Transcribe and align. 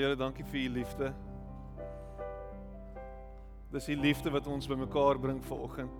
Here, 0.00 0.16
dankie 0.16 0.44
vir 0.48 0.62
u 0.64 0.68
liefde. 0.78 1.10
Dis 3.68 3.88
u 3.92 3.96
liefde 4.00 4.30
wat 4.32 4.46
ons 4.48 4.64
bymekaar 4.70 5.18
bring 5.20 5.42
vanoggend. 5.44 5.90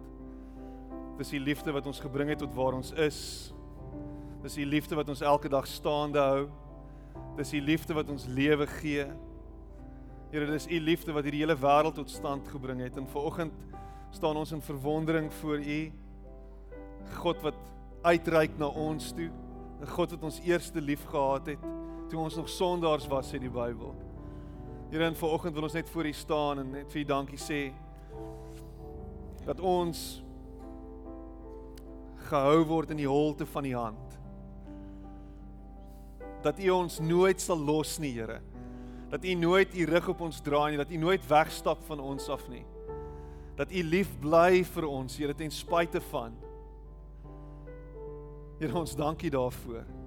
Dis 1.18 1.32
u 1.36 1.40
liefde 1.44 1.74
wat 1.76 1.84
ons 1.90 2.00
gebring 2.00 2.30
het 2.32 2.40
tot 2.40 2.54
waar 2.56 2.78
ons 2.78 2.94
is. 2.96 3.18
Dis 4.40 4.56
u 4.56 4.64
liefde 4.64 4.96
wat 4.96 5.10
ons 5.12 5.20
elke 5.20 5.50
dag 5.52 5.68
staande 5.68 6.22
hou. 6.24 6.46
Dis 7.36 7.52
u 7.52 7.60
liefde 7.60 7.92
wat 7.98 8.08
ons 8.08 8.24
lewe 8.24 8.64
gee. 8.78 9.04
Here, 10.32 10.48
dis 10.48 10.70
u 10.70 10.80
liefde 10.80 11.12
wat 11.12 11.28
hierdie 11.28 11.42
hele 11.44 11.58
wêreld 11.60 11.98
tot 12.00 12.08
stand 12.10 12.48
gebring 12.48 12.80
het 12.80 12.96
en 12.96 13.10
vanoggend 13.10 13.52
staan 14.16 14.40
ons 14.40 14.54
in 14.56 14.64
verwondering 14.64 15.28
voor 15.42 15.60
u. 15.60 15.82
God 17.20 17.44
wat 17.44 17.60
uitreik 18.00 18.56
na 18.56 18.72
ons 18.72 19.12
toe. 19.12 19.28
'n 19.80 19.92
God 19.92 20.16
wat 20.16 20.24
ons 20.24 20.40
eerste 20.40 20.80
lief 20.80 21.04
gehad 21.04 21.52
het 21.52 21.68
toe 22.10 22.20
ons 22.20 22.36
nog 22.36 22.48
sondaars 22.50 23.06
was, 23.10 23.28
sê 23.30 23.38
die 23.38 23.50
Bybel. 23.50 23.94
Here, 24.90 25.06
en 25.06 25.14
vanoggend 25.14 25.54
wil 25.54 25.68
ons 25.68 25.76
net 25.78 25.90
voor 25.90 26.08
U 26.10 26.12
staan 26.12 26.58
en 26.58 26.72
net 26.74 26.90
vir 26.90 27.04
U 27.04 27.04
dankie 27.06 27.38
sê 27.38 27.60
dat 29.46 29.60
ons 29.62 30.00
gehou 32.30 32.64
word 32.66 32.90
in 32.94 33.00
die 33.00 33.08
holte 33.08 33.46
van 33.46 33.68
U 33.70 33.74
hand. 33.76 34.18
Dat 36.42 36.58
U 36.58 36.68
ons 36.74 36.98
nooit 37.04 37.40
sal 37.42 37.62
los 37.62 37.98
nie, 38.02 38.12
Here. 38.18 38.40
Dat 39.10 39.24
U 39.24 39.34
nooit 39.38 39.74
U 39.74 39.86
rug 39.90 40.10
op 40.10 40.26
ons 40.26 40.42
draai 40.42 40.72
nie, 40.72 40.82
dat 40.82 40.90
U 40.90 40.98
nooit 40.98 41.24
wegstap 41.30 41.86
van 41.86 42.02
ons 42.02 42.28
af 42.30 42.42
nie. 42.50 42.64
Dat 43.58 43.70
U 43.70 43.82
lief 43.86 44.10
bly 44.22 44.64
vir 44.66 44.88
ons, 44.90 45.18
Here, 45.18 45.34
ten 45.34 45.54
spyte 45.54 46.02
van 46.10 46.34
Here 48.60 48.76
ons 48.76 48.92
dankie 48.98 49.30
daarvoor. 49.32 49.99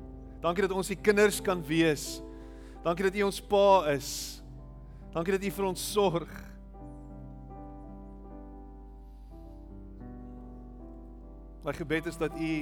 Dankie 0.43 0.65
dat 0.65 0.75
ons 0.75 0.89
die 0.91 0.99
kinders 0.99 1.39
kan 1.41 1.61
wees. 1.63 2.19
Dankie 2.83 3.07
dat 3.07 3.15
U 3.15 3.27
ons 3.29 3.39
pa 3.47 3.93
is. 3.93 4.09
Dankie 5.13 5.37
dat 5.37 5.45
U 5.47 5.51
vir 5.55 5.67
ons 5.69 5.83
sorg. 5.93 6.31
My 11.63 11.71
gebed 11.77 12.09
is 12.11 12.19
dat 12.19 12.35
U 12.35 12.55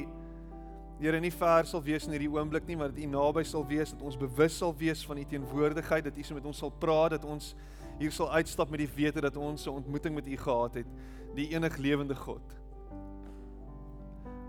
Here 1.01 1.17
nie 1.17 1.31
ver 1.33 1.65
sal 1.65 1.81
wees 1.81 2.03
in 2.05 2.11
hierdie 2.13 2.29
oomblik 2.29 2.67
nie, 2.69 2.75
maar 2.77 2.91
dat 2.91 2.99
U 3.01 3.07
naby 3.09 3.41
sal 3.49 3.63
wees, 3.65 3.89
dat 3.89 4.03
ons 4.05 4.19
bewus 4.21 4.59
sal 4.61 4.75
wees 4.77 5.01
van 5.07 5.17
U 5.17 5.23
teenwoordigheid, 5.25 6.05
dat 6.05 6.19
U 6.21 6.25
so 6.27 6.37
met 6.37 6.45
ons 6.45 6.59
sal 6.61 6.69
praat, 6.83 7.15
dat 7.15 7.25
ons 7.25 7.55
hier 7.97 8.13
sal 8.13 8.29
uitstap 8.35 8.69
met 8.69 8.83
die 8.83 8.91
wete 8.99 9.23
dat 9.25 9.39
ons 9.41 9.65
'n 9.65 9.73
ontmoeting 9.81 10.13
met 10.13 10.27
U 10.27 10.37
gehad 10.37 10.77
het, 10.77 10.85
die 11.33 11.49
enig 11.55 11.77
lewende 11.77 12.15
God. 12.15 12.45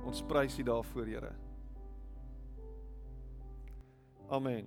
Ons 0.04 0.20
prys 0.20 0.58
U 0.58 0.62
daarvoor, 0.62 1.06
Here. 1.06 1.32
Amen. 4.32 4.66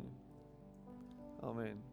Amen. 1.42 1.84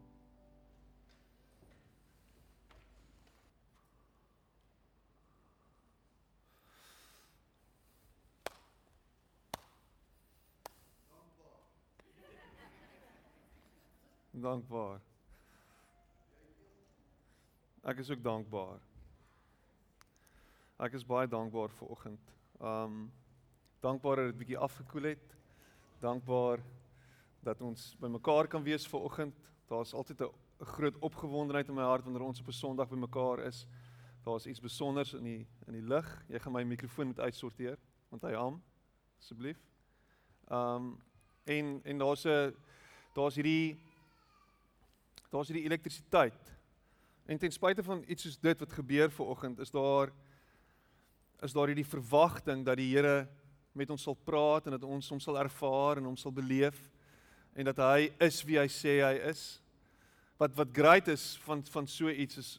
Dankbaar. 14.31 15.01
Ek 17.83 17.99
is 17.99 18.11
ook 18.11 18.23
dankbaar. 18.23 18.81
Ek 20.77 20.93
is 20.93 21.07
baie 21.07 21.29
dankbaar 21.29 21.73
vir 21.79 21.89
oggend. 21.89 22.37
Um 22.61 23.09
dankbaar 23.81 24.17
dat 24.17 24.27
dit 24.35 24.39
bietjie 24.45 24.61
afgekoel 24.61 25.15
het. 25.15 25.37
Dankbaar 26.05 26.61
dat 27.43 27.61
ons 27.61 27.97
bymekaar 28.01 28.47
kan 28.47 28.63
wees 28.63 28.87
vir 28.87 29.01
oggend. 29.01 29.39
Daar's 29.67 29.93
altyd 29.95 30.21
'n 30.21 30.65
groot 30.65 30.99
opgewondenheid 30.99 31.69
in 31.69 31.75
my 31.75 31.83
hart 31.83 32.05
wanneer 32.05 32.23
ons 32.23 32.41
op 32.41 32.47
'n 32.47 32.53
Sondag 32.53 32.89
bymekaar 32.89 33.39
is. 33.39 33.67
Daar's 34.25 34.47
iets 34.47 34.59
spesiaals 34.59 35.13
in 35.13 35.25
die 35.25 35.47
in 35.67 35.73
die 35.73 35.83
lig. 35.83 36.25
Jy 36.29 36.39
gaan 36.39 36.53
my 36.53 36.63
mikrofoon 36.63 37.07
moet 37.07 37.21
uitsorteer 37.21 37.79
want 38.09 38.23
hy 38.23 38.35
hom 38.35 38.63
asseblief. 39.19 39.59
Um 40.49 41.03
en 41.45 41.81
en 41.85 41.99
daar's 41.99 42.25
'n 42.25 42.55
daar's 43.15 43.35
hierdie 43.35 43.77
daar's 45.31 45.49
hierdie 45.49 45.65
elektrisiteit. 45.65 46.55
En 47.27 47.39
ten 47.39 47.53
spyte 47.53 47.83
van 47.83 48.05
iets 48.07 48.23
soos 48.23 48.39
dit 48.39 48.59
wat 48.59 48.73
gebeur 48.73 49.11
ver 49.11 49.27
oggend, 49.27 49.59
is 49.59 49.71
daar 49.71 50.13
is 51.41 51.53
daar 51.53 51.67
hierdie 51.67 51.87
verwagting 51.87 52.65
dat 52.65 52.77
die 52.77 52.97
Here 52.97 53.29
met 53.73 53.91
ons 53.91 54.03
sal 54.03 54.15
praat 54.15 54.67
en 54.67 54.71
dat 54.71 54.83
ons 54.83 55.09
hom 55.09 55.21
sal 55.21 55.39
ervaar 55.39 55.97
en 55.97 56.05
hom 56.05 56.17
sal 56.17 56.33
beleef 56.33 56.91
en 57.55 57.69
dat 57.69 57.77
hy 57.77 58.11
is 58.25 58.41
wie 58.49 58.59
hy 58.59 58.69
sê 58.73 59.01
hy 59.05 59.15
is. 59.31 59.61
Wat 60.41 60.55
wat 60.57 60.73
great 60.75 61.09
is 61.13 61.37
van 61.45 61.63
van 61.71 61.87
so 61.87 62.11
iets 62.11 62.41
is 62.41 62.53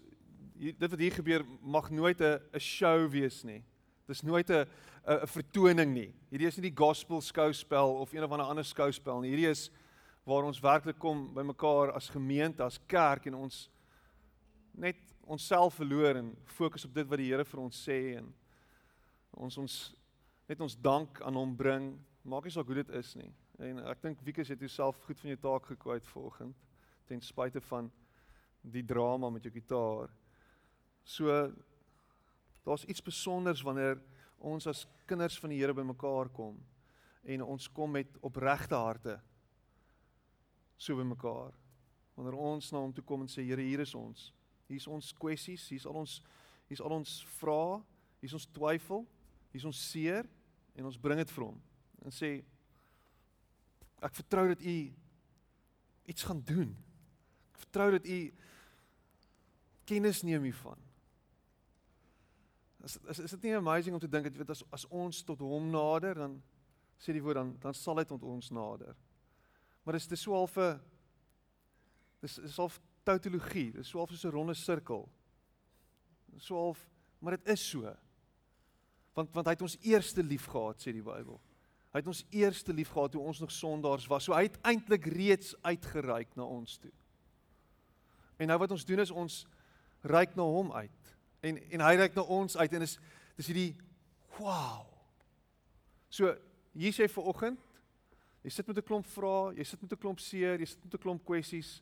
dit 0.54 0.90
wat 0.90 1.00
hier 1.00 1.16
gebeur 1.16 1.46
mag 1.62 1.90
nooit 1.92 2.22
'n 2.22 2.40
'n 2.54 2.60
show 2.60 3.10
wees 3.10 3.44
nie. 3.44 3.64
Dis 4.08 4.22
nooit 4.22 4.50
'n 4.50 4.66
'n 5.08 5.28
vertoning 5.28 5.94
nie. 5.94 6.14
Hierdie 6.30 6.48
is 6.48 6.58
nie 6.58 6.70
die 6.70 6.78
gospel 6.78 7.22
skouspel 7.22 7.96
of 8.00 8.14
een 8.14 8.24
of 8.24 8.32
ander 8.32 8.66
skouspel 8.66 9.22
nie. 9.22 9.30
Hierdie 9.30 9.50
is 9.50 9.70
waar 10.24 10.44
ons 10.44 10.60
werklik 10.60 11.00
kom 11.00 11.34
by 11.34 11.42
mekaar 11.42 11.92
as 11.92 12.10
gemeente, 12.10 12.64
as 12.64 12.80
kerk 12.88 13.26
en 13.26 13.36
ons 13.36 13.70
net 14.74 14.96
onsself 15.28 15.74
verloor 15.74 16.16
en 16.16 16.36
fokus 16.46 16.86
op 16.86 16.94
dit 16.94 17.08
wat 17.08 17.18
die 17.18 17.32
Here 17.32 17.46
vir 17.46 17.60
ons 17.60 17.90
sê 17.90 18.18
en 18.18 18.34
ons 19.32 19.58
ons 19.58 19.96
net 20.48 20.62
ons 20.62 20.76
dank 20.76 21.22
aan 21.22 21.36
hom 21.36 21.56
bring. 21.56 22.00
Maak 22.24 22.44
nie 22.44 22.52
saak 22.52 22.68
hoe 22.68 22.76
dit 22.76 22.90
is 22.90 23.16
nie. 23.16 23.32
En 23.64 23.80
ek 23.88 24.02
dink 24.04 24.22
Wieke 24.26 24.44
het 24.44 24.60
jouself 24.60 25.00
goed 25.06 25.20
van 25.22 25.32
jou 25.32 25.40
taak 25.40 25.70
gekwyt 25.72 26.08
vanoggend 26.12 26.58
ten 27.08 27.22
spyte 27.24 27.62
van 27.70 27.90
die 28.62 28.84
drama 28.84 29.30
met 29.32 29.44
jou 29.44 29.52
gitaar. 29.54 30.12
So 31.04 31.32
daar's 32.64 32.84
iets 32.88 33.00
spesiaals 33.04 33.64
wanneer 33.64 34.02
ons 34.44 34.68
as 34.68 34.86
kinders 35.08 35.40
van 35.40 35.52
die 35.52 35.62
Here 35.62 35.76
bymekaar 35.76 36.32
kom 36.36 36.60
en 37.24 37.44
ons 37.44 37.70
kom 37.72 37.92
met 37.92 38.18
opregte 38.20 38.76
harte 38.76 39.18
so 40.76 40.96
bymekaar. 41.00 41.56
Wanneer 42.16 42.36
ons 42.36 42.72
na 42.72 42.84
hom 42.84 42.94
toe 42.94 43.04
kom 43.08 43.24
en 43.24 43.32
sê 43.32 43.46
Here, 43.48 43.64
hier 43.64 43.84
is 43.84 43.96
ons. 43.96 44.32
Hier's 44.68 44.88
ons 44.88 45.14
kwessies, 45.16 45.70
hier's 45.72 45.88
al 45.88 46.04
ons 46.04 46.20
hier's 46.68 46.82
al 46.84 46.96
ons 46.96 47.22
vrae, 47.38 47.80
hier's 48.20 48.36
ons 48.36 48.48
twyfel, 48.56 49.06
hier's 49.52 49.68
ons 49.68 49.88
seer 49.92 50.28
en 50.76 50.88
ons 50.90 51.00
bring 51.00 51.20
dit 51.20 51.32
vir 51.38 51.48
hom 51.48 51.62
en 52.04 52.12
sê 52.12 52.42
Ek 54.04 54.16
vertrou 54.16 54.48
dat 54.52 54.62
u 54.62 54.78
iets 56.12 56.24
gaan 56.28 56.42
doen. 56.44 56.74
Ek 57.54 57.62
vertrou 57.66 57.92
dat 57.96 58.08
u 58.08 58.20
kennis 59.88 60.22
neem 60.22 60.44
hiervan. 60.44 60.80
Is 62.84 62.98
is 63.08 63.20
is 63.20 63.36
dit 63.38 63.48
nie 63.48 63.56
amazing 63.56 63.96
om 63.96 64.02
te 64.04 64.10
dink 64.12 64.28
dat 64.28 64.36
weet 64.36 64.50
as 64.50 64.64
as 64.76 64.88
ons 64.92 65.24
tot 65.24 65.40
hom 65.40 65.70
nader 65.72 66.20
dan 66.20 66.42
sê 67.00 67.16
die 67.16 67.24
woord 67.24 67.40
dan 67.40 67.54
dan 67.64 67.76
sal 67.78 68.00
hy 68.00 68.06
tot 68.08 68.24
ons 68.28 68.52
nader. 68.52 68.96
Maar 69.84 70.00
dis 70.00 70.26
half 70.26 70.58
'n 70.58 70.80
dis 72.22 72.38
is 72.40 72.58
half 72.58 72.80
tautologie, 73.04 73.72
dis 73.72 73.88
so 73.88 74.00
half 74.00 74.12
so 74.12 74.28
'n 74.28 74.32
ronde 74.32 74.54
sirkel. 74.54 75.10
Half 76.50 76.90
maar 77.20 77.38
dit 77.38 77.48
is 77.48 77.70
so. 77.70 77.96
Want 79.14 79.34
want 79.34 79.46
hy 79.46 79.54
het 79.54 79.62
ons 79.62 79.78
eerste 79.82 80.24
lief 80.24 80.46
gehad 80.46 80.82
sê 80.82 80.92
die 80.92 81.04
Bybel. 81.04 81.40
Hy 81.94 82.02
het 82.02 82.10
ons 82.10 82.24
eerste 82.34 82.74
lief 82.74 82.90
gehad 82.90 83.12
toe 83.14 83.22
ons 83.22 83.40
nog 83.40 83.52
sondaars 83.54 84.08
was. 84.10 84.26
So 84.26 84.34
hy 84.34 84.48
het 84.48 84.58
eintlik 84.66 85.06
reeds 85.14 85.54
uitgereik 85.62 86.32
na 86.36 86.44
ons 86.44 86.80
toe. 86.82 86.92
En 88.42 88.50
nou 88.50 88.58
wat 88.64 88.74
ons 88.74 88.86
doen 88.86 89.04
is 89.04 89.14
ons 89.14 89.44
reik 90.02 90.34
na 90.36 90.48
hom 90.48 90.72
uit. 90.74 91.14
En 91.46 91.60
en 91.62 91.86
hy 91.86 91.94
reik 92.00 92.18
na 92.18 92.26
ons 92.26 92.58
uit 92.58 92.74
en 92.74 92.82
is 92.82 92.98
dis 93.38 93.52
hierdie 93.52 93.76
wow. 94.40 94.90
So 96.10 96.34
hier 96.74 96.96
sê 96.96 97.06
vir 97.10 97.30
oggend, 97.30 97.62
jy 98.42 98.50
sit 98.50 98.68
met 98.68 98.78
'n 98.78 98.90
klomp 98.90 99.06
vrae, 99.06 99.54
jy 99.58 99.64
sit 99.64 99.82
met 99.82 99.94
'n 99.94 100.02
klomp 100.02 100.20
seer, 100.20 100.60
jy 100.60 100.66
sit 100.66 100.84
met 100.84 100.94
'n 100.94 101.04
klomp 101.04 101.24
kwessies 101.26 101.82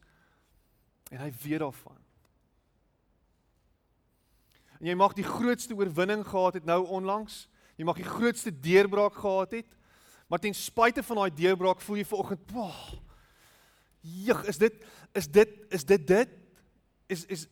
en 1.12 1.20
hy 1.20 1.32
weet 1.44 1.60
daarvan. 1.60 1.98
En 4.80 4.88
jy 4.88 4.96
mag 4.96 5.14
die 5.14 5.24
grootste 5.24 5.76
oorwinning 5.76 6.26
gehad 6.26 6.54
het 6.54 6.66
nou 6.66 6.86
onlangs. 6.88 7.48
Jy 7.78 7.86
mag 7.86 7.96
die 7.96 8.04
grootste 8.04 8.52
deurbraak 8.52 9.14
gehad 9.14 9.52
het. 9.52 9.76
Maar 10.32 10.40
ten 10.40 10.56
spyte 10.56 11.04
van 11.04 11.18
daai 11.20 11.34
deurbraak 11.36 11.82
voel 11.84 11.98
jy 12.00 12.06
vanoggend, 12.08 12.52
"Wag. 12.56 12.94
Jeg, 14.00 14.46
is 14.48 14.58
dit 14.58 14.86
is 15.12 15.28
dit 15.28 15.50
is 15.70 15.86
dit 15.86 16.08
dit? 16.08 16.30
Is 17.06 17.26
is 17.26 17.48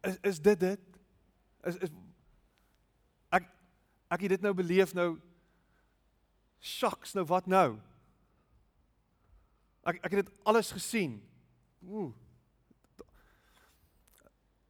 is 0.00 0.16
is 0.20 0.40
dit 0.40 0.60
dit? 0.60 0.80
Is 1.64 1.76
is 1.76 1.90
ek 3.28 3.48
ek 4.08 4.20
het 4.20 4.28
dit 4.28 4.40
nou 4.40 4.54
beleef 4.54 4.92
nou. 4.94 5.20
Shocks, 6.60 7.12
nou 7.12 7.24
wat 7.24 7.46
nou? 7.46 7.80
Ek 9.82 9.96
ek 10.04 10.12
het 10.12 10.26
dit 10.26 10.34
alles 10.44 10.70
gesien. 10.70 11.22
Ooh. 11.88 12.12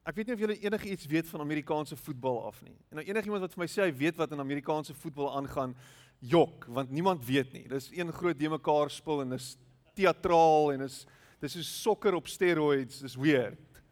Ek 0.03 0.15
weet 0.15 0.27
nie 0.27 0.35
of 0.35 0.41
julle 0.41 0.59
enigiets 0.59 1.07
weet 1.07 1.29
van 1.29 1.41
Amerikaanse 1.41 1.97
voetbal 1.97 2.47
af 2.47 2.63
nie. 2.63 2.79
En 2.91 2.97
nou 2.99 3.07
enigiemand 3.07 3.41
wat 3.41 3.53
vir 3.55 3.63
my 3.63 3.69
sê 3.71 3.85
hy 3.87 3.93
weet 3.97 4.17
wat 4.17 4.33
in 4.33 4.41
Amerikaanse 4.41 4.95
voetbal 4.95 5.37
aangaan, 5.37 5.77
jok, 6.23 6.69
want 6.71 6.91
niemand 6.95 7.25
weet 7.27 7.53
nie. 7.53 7.67
Dis 7.69 7.91
een 7.93 8.13
groot 8.15 8.39
de 8.39 8.49
mekaar 8.53 8.91
spul 8.91 9.25
en 9.25 9.35
is 9.37 9.57
teatraal 9.99 10.73
en 10.73 10.87
is 10.87 11.03
Dis 11.43 11.57
so 11.59 11.63
sokker 11.67 12.15
op 12.15 12.29
steroids, 12.31 13.01
dis 13.03 13.17
weird. 13.19 13.83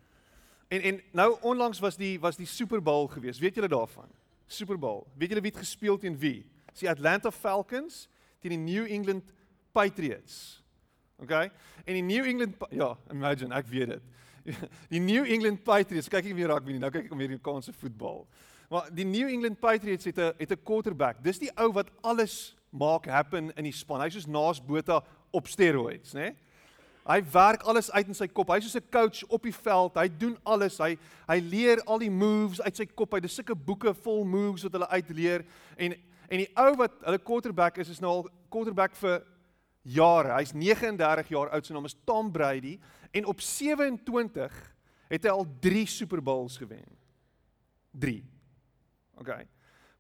En 0.71 0.83
en 0.87 1.01
nou 1.13 1.33
onlangs 1.43 1.81
was 1.83 1.97
die 1.99 2.15
was 2.23 2.37
die 2.39 2.47
Super 2.47 2.83
Bowl 2.83 3.09
gewees. 3.11 3.41
Weet 3.43 3.55
julle 3.59 3.69
daarvan? 3.69 4.07
Super 4.47 4.79
Bowl. 4.79 5.03
Weet 5.19 5.29
julle 5.35 5.43
wie 5.43 5.51
het 5.51 5.59
gespeel 5.59 5.99
teen 5.99 6.19
wie? 6.19 6.45
Dis 6.71 6.85
die 6.85 6.91
Atlanta 6.91 7.31
Falcons 7.35 8.07
teen 8.39 8.55
die 8.55 8.63
New 8.63 8.87
England 8.87 9.33
Patriots. 9.73 10.63
Okay? 11.19 11.51
En 11.85 11.99
die 11.99 12.07
New 12.07 12.25
England 12.25 12.55
ja, 12.71 12.95
imagine, 13.11 13.55
ek 13.55 13.67
weet 13.67 13.97
dit. 13.97 14.09
Die 14.89 15.01
New 15.01 15.27
England 15.29 15.61
Patriots, 15.67 16.09
kyk 16.09 16.31
ek 16.31 16.35
weer 16.35 16.49
raak 16.49 16.65
nie. 16.65 16.79
Nou 16.81 16.89
kyk 16.91 17.11
ek 17.11 17.13
om 17.13 17.21
hierdie 17.21 17.37
kanse 17.45 17.75
voetbal. 17.77 18.23
Maar 18.71 18.87
die 18.95 19.05
New 19.05 19.29
England 19.29 19.59
Patriots 19.59 20.05
het 20.05 20.19
'n 20.19 20.33
het 20.39 20.51
'n 20.51 20.63
quarterback. 20.63 21.23
Dis 21.23 21.39
die 21.39 21.51
ou 21.57 21.73
wat 21.73 21.91
alles 22.01 22.57
maak 22.69 23.07
happen 23.07 23.55
in 23.55 23.65
die 23.65 23.73
span. 23.73 24.01
Hy's 24.01 24.13
soos 24.13 24.27
Naas 24.27 24.65
Botha 24.65 25.03
op 25.31 25.47
steroids, 25.47 26.13
né? 26.13 26.21
Nee? 26.21 26.37
Hy 27.05 27.23
werk 27.33 27.63
alles 27.63 27.91
uit 27.91 28.07
in 28.07 28.15
sy 28.15 28.29
kop. 28.29 28.49
Hy's 28.49 28.65
soos 28.65 28.83
'n 28.83 28.91
coach 28.91 29.25
op 29.29 29.43
die 29.43 29.55
veld. 29.55 29.95
Hy 29.95 30.09
doen 30.19 30.39
alles. 30.43 30.79
Hy 30.79 30.99
hy 31.27 31.39
leer 31.41 31.83
al 31.85 31.99
die 31.99 32.11
moves 32.11 32.61
uit 32.61 32.77
sy 32.77 32.87
kop. 32.87 33.13
Hy 33.13 33.21
het 33.21 33.31
sulke 33.31 33.55
boeke 33.55 33.95
vol 33.95 34.25
moves 34.25 34.63
wat 34.63 34.73
hulle 34.73 34.89
uitleer 34.89 35.45
en 35.77 35.93
en 36.29 36.39
die 36.39 36.51
ou 36.55 36.77
wat 36.77 36.93
hulle 37.03 37.19
quarterback 37.19 37.79
is 37.79 37.89
is 37.89 38.01
nou 38.01 38.11
al 38.11 38.29
quarterback 38.49 38.95
vir 38.95 39.25
jare. 39.83 40.37
Hy's 40.39 40.53
39 40.53 41.29
jaar 41.29 41.51
oud. 41.51 41.67
Sy 41.67 41.73
naam 41.73 41.85
is 41.85 41.97
Tom 42.05 42.31
Brady 42.31 42.79
en 43.11 43.25
op 43.25 43.41
27 43.41 44.75
het 45.09 45.23
hy 45.25 45.31
al 45.31 45.47
3 45.61 45.87
Super 45.87 46.23
Bowls 46.23 46.57
gewen. 46.57 46.87
3. 47.91 48.40
OK. 49.21 49.35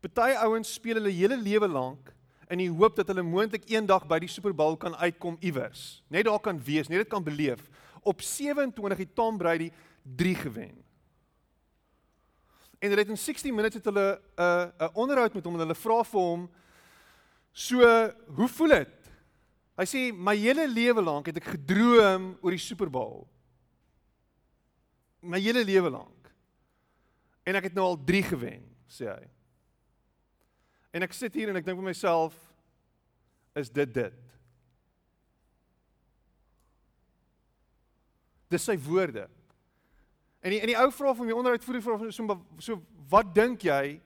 Party 0.01 0.33
ouens 0.41 0.73
speel 0.73 0.97
hulle 0.97 1.13
hele 1.13 1.37
lewe 1.37 1.69
lank 1.69 2.13
in 2.51 2.59
die 2.59 2.71
hoop 2.73 2.97
dat 2.99 3.11
hulle 3.13 3.23
moontlik 3.23 3.69
eendag 3.71 4.07
by 4.11 4.19
die 4.23 4.31
Super 4.31 4.55
Bowl 4.57 4.79
kan 4.81 4.97
uitkom 4.99 5.37
iewers. 5.45 6.03
Net 6.11 6.27
daar 6.27 6.41
kan 6.43 6.59
wees, 6.65 6.89
net 6.89 7.05
dit 7.05 7.11
kan 7.11 7.25
beleef. 7.25 7.69
Op 8.03 8.25
27 8.25 8.99
het 9.05 9.15
Tom 9.15 9.39
Brady 9.39 9.71
3 10.03 10.35
gewen. 10.35 10.73
En 12.81 12.89
hulle 12.89 13.03
het 13.05 13.13
in 13.13 13.19
60 13.19 13.53
minute 13.53 13.77
het 13.77 13.85
hulle 13.85 14.21
'n 14.37 14.43
uh, 14.43 14.89
'n 14.89 14.95
onderhoud 14.95 15.35
met 15.35 15.45
hom 15.45 15.55
en 15.55 15.61
hulle 15.61 15.75
vra 15.75 16.03
vir 16.05 16.21
hom 16.21 16.51
so, 17.53 17.79
hoe 18.37 18.49
voel 18.49 18.69
dit? 18.69 18.97
Hy 19.77 19.85
sê 19.85 20.13
my 20.13 20.37
hele 20.37 20.69
lewe 20.69 21.03
lank 21.03 21.27
het 21.27 21.37
ek 21.37 21.45
gedroom 21.45 22.39
oor 22.41 22.51
die 22.51 22.59
Super 22.59 22.91
Bowl. 22.91 23.29
My 25.21 25.41
hele 25.41 25.65
lewe 25.65 25.91
lank. 25.91 26.33
En 27.45 27.55
ek 27.55 27.63
het 27.63 27.75
nou 27.75 27.85
al 27.85 28.05
3 28.05 28.23
gewen, 28.23 28.70
sê 28.91 29.07
hy. 29.09 29.29
En 30.93 31.07
ek 31.07 31.15
sit 31.15 31.35
hier 31.39 31.51
en 31.53 31.59
ek 31.61 31.67
dink 31.67 31.79
vir 31.79 31.91
myself 31.91 32.35
is 33.59 33.71
dit 33.71 33.93
dit. 33.95 34.17
Dis 38.51 38.67
sy 38.67 38.75
woorde. 38.83 39.29
En 40.43 40.55
die 40.55 40.61
en 40.63 40.73
die 40.73 40.79
ou 40.81 40.89
vra 40.95 41.15
van 41.15 41.29
die 41.31 41.83
vra 41.85 41.99
van 42.01 42.13
so 42.13 42.39
so 42.59 42.81
wat 43.11 43.31
dink 43.37 43.67
jy 43.69 44.01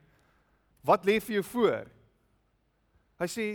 wat 0.85 1.07
lê 1.09 1.17
vir 1.23 1.39
jou 1.39 1.47
voor? 1.55 1.89
Hy 3.23 3.29
sê 3.31 3.47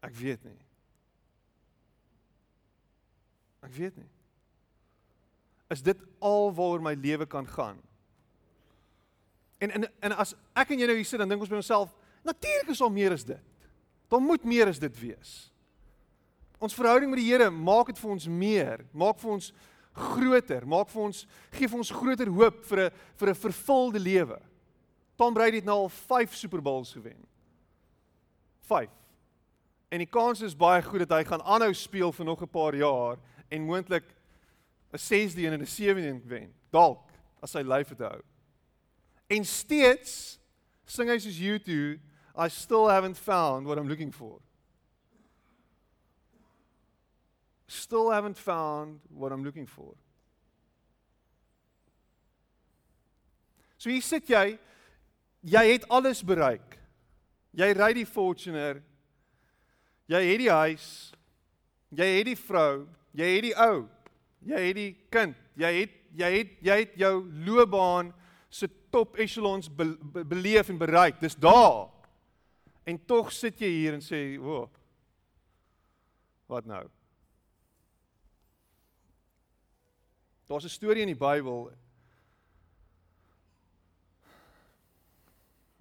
ek 0.00 0.16
weet 0.16 0.44
nie. 0.48 0.56
Ek 3.66 3.74
weet 3.76 3.96
nie. 4.00 4.08
Is 5.70 5.84
dit 5.84 6.00
al 6.24 6.48
waaroor 6.56 6.82
my 6.82 6.94
lewe 6.96 7.28
kan 7.28 7.46
gaan? 7.46 7.78
En 9.60 9.70
en 9.76 9.86
en 10.00 10.16
as 10.24 10.34
ek 10.56 10.72
en 10.72 10.80
jy 10.80 10.88
nou 10.88 10.96
hier 10.96 11.08
sit 11.08 11.20
dan 11.20 11.28
dink 11.28 11.42
ons 11.44 11.52
by 11.52 11.58
onsself, 11.60 11.92
natuurlik 12.24 12.72
is 12.72 12.80
daar 12.80 12.92
meer 12.92 13.12
as 13.12 13.24
dit. 13.28 13.64
Daar 14.10 14.22
moet 14.24 14.44
meer 14.44 14.70
as 14.72 14.80
dit 14.80 15.00
wees. 15.00 15.34
Ons 16.60 16.76
verhouding 16.76 17.12
met 17.12 17.20
die 17.20 17.28
Here 17.28 17.50
maak 17.50 17.92
dit 17.92 18.00
vir 18.00 18.10
ons 18.10 18.26
meer, 18.28 18.84
maak 18.92 19.20
vir 19.20 19.34
ons 19.36 19.50
groter, 19.96 20.64
maak 20.68 20.88
vir 20.92 21.02
ons 21.02 21.24
gee 21.52 21.68
vir 21.68 21.80
ons 21.80 21.92
groter 21.92 22.30
hoop 22.32 22.64
vir 22.64 22.86
'n 22.86 22.90
vir 23.16 23.28
'n 23.28 23.34
vervulde 23.34 24.00
lewe. 24.00 24.40
Tom 25.16 25.34
Brady 25.34 25.56
het 25.56 25.64
nou 25.64 25.76
al 25.84 25.88
5 25.88 26.34
Super 26.34 26.62
Bowls 26.62 26.92
gewen. 26.92 27.26
5. 28.60 28.88
En 29.90 29.98
die 29.98 30.06
kans 30.06 30.40
is 30.40 30.56
baie 30.56 30.82
goed 30.82 31.08
dat 31.08 31.18
hy 31.18 31.24
gaan 31.24 31.42
aanhou 31.42 31.74
speel 31.74 32.12
vir 32.12 32.24
nog 32.24 32.42
'n 32.42 32.48
paar 32.48 32.74
jaar 32.74 33.18
en 33.50 33.66
moontlik 33.66 34.04
'n 34.92 34.98
6de 34.98 35.46
en 35.46 35.60
'n 35.60 35.66
7de 35.66 36.20
wen. 36.24 36.54
Dalk 36.70 37.10
as 37.42 37.52
hy 37.52 37.62
lyf 37.62 37.88
het 37.88 37.98
hou. 37.98 38.22
En 39.30 39.44
steeds 39.46 40.40
sing 40.90 41.10
hy 41.10 41.18
soos 41.22 41.38
you 41.38 41.58
do, 41.62 41.98
I 42.34 42.48
still 42.50 42.88
haven't 42.88 43.16
found 43.16 43.66
what 43.66 43.78
I'm 43.78 43.88
looking 43.88 44.10
for. 44.10 44.40
Still 47.68 48.10
haven't 48.10 48.36
found 48.36 48.98
what 49.14 49.30
I'm 49.30 49.44
looking 49.44 49.66
for. 49.66 49.94
So 53.78 53.88
hier 53.88 54.02
sit 54.02 54.26
jy, 54.28 54.58
jy 55.46 55.62
het 55.70 55.86
alles 55.88 56.24
bereik. 56.26 56.74
Jy 57.54 57.70
ry 57.78 57.92
die 57.96 58.06
Fortuner. 58.06 58.82
Jy 60.10 60.20
het 60.26 60.42
die 60.42 60.50
huis. 60.50 60.88
Jy 61.94 62.10
het 62.18 62.28
die 62.28 62.38
vrou, 62.38 62.88
jy 63.14 63.30
het 63.36 63.46
die 63.46 63.54
ou. 63.58 63.86
Jy 64.46 64.60
het 64.66 64.76
die 64.78 64.90
kind. 65.12 65.38
Jy 65.58 65.72
het 65.78 65.96
jy 66.18 66.30
het 66.34 66.52
jy 66.66 66.76
het 66.82 66.94
jou 66.98 67.14
loopbaan 67.46 68.10
se 68.50 68.66
top 68.90 69.16
echelons 69.16 69.68
be, 69.74 69.96
be, 70.12 70.24
beleef 70.24 70.68
en 70.68 70.78
bereik. 70.78 71.20
Dis 71.20 71.36
daar. 71.36 71.88
En 72.82 73.04
tog 73.04 73.32
sit 73.32 73.60
jy 73.60 73.68
hier 73.68 73.92
en 73.94 74.02
sê, 74.02 74.38
"O. 74.38 74.70
Wat 76.46 76.64
nou?" 76.66 76.88
Daar's 80.46 80.64
'n 80.64 80.68
storie 80.68 81.00
in 81.00 81.06
die 81.06 81.16
Bybel. 81.16 81.72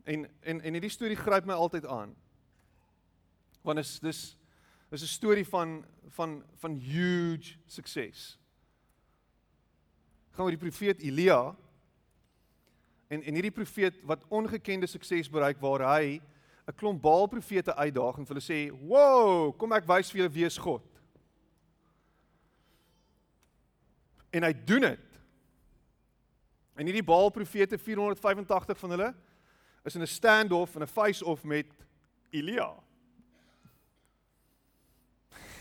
En 0.04 0.30
en 0.40 0.62
en 0.62 0.74
hierdie 0.74 0.90
storie 0.90 1.16
gryp 1.16 1.46
my 1.46 1.54
altyd 1.54 1.86
aan. 1.86 2.16
Want 3.62 3.80
is 3.80 4.00
dis 4.00 4.38
is 4.90 5.02
'n 5.02 5.08
storie 5.08 5.48
van 5.48 5.86
van 6.08 6.44
van 6.56 6.76
huge 6.76 7.58
sukses. 7.66 8.40
Gaan 10.32 10.46
oor 10.46 10.52
die 10.52 10.70
profeet 10.70 11.02
Elia 11.02 11.56
En 13.10 13.24
en 13.24 13.34
hierdie 13.34 13.52
profeet 13.54 13.96
wat 14.06 14.26
ongekende 14.30 14.88
sukses 14.88 15.30
bereik 15.30 15.58
waar 15.62 15.82
hy 15.98 16.22
'n 16.70 16.76
klomp 16.76 17.02
Baal 17.02 17.28
profete 17.28 17.76
uitdaag 17.76 18.18
en 18.18 18.26
hulle 18.28 18.42
sê, 18.42 18.70
"Wow, 18.86 19.58
kom 19.58 19.74
ek 19.74 19.88
wys 19.88 20.12
vir 20.12 20.22
julle 20.22 20.34
wie 20.34 20.46
is 20.46 20.58
God." 20.58 20.84
En 24.32 24.44
hy 24.44 24.54
doen 24.66 24.82
dit. 24.82 25.20
En 26.76 26.86
hierdie 26.86 27.04
Baal 27.04 27.30
profete 27.30 27.78
485 27.78 28.78
van 28.80 28.90
hulle 28.90 29.16
is 29.84 29.96
in 29.96 30.02
'n 30.02 30.08
stand-off 30.08 30.76
en 30.76 30.82
'n 30.82 30.88
face-off 30.88 31.44
met 31.44 31.66
Elia. 32.30 32.74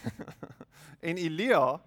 en 1.09 1.17
Elia 1.17 1.81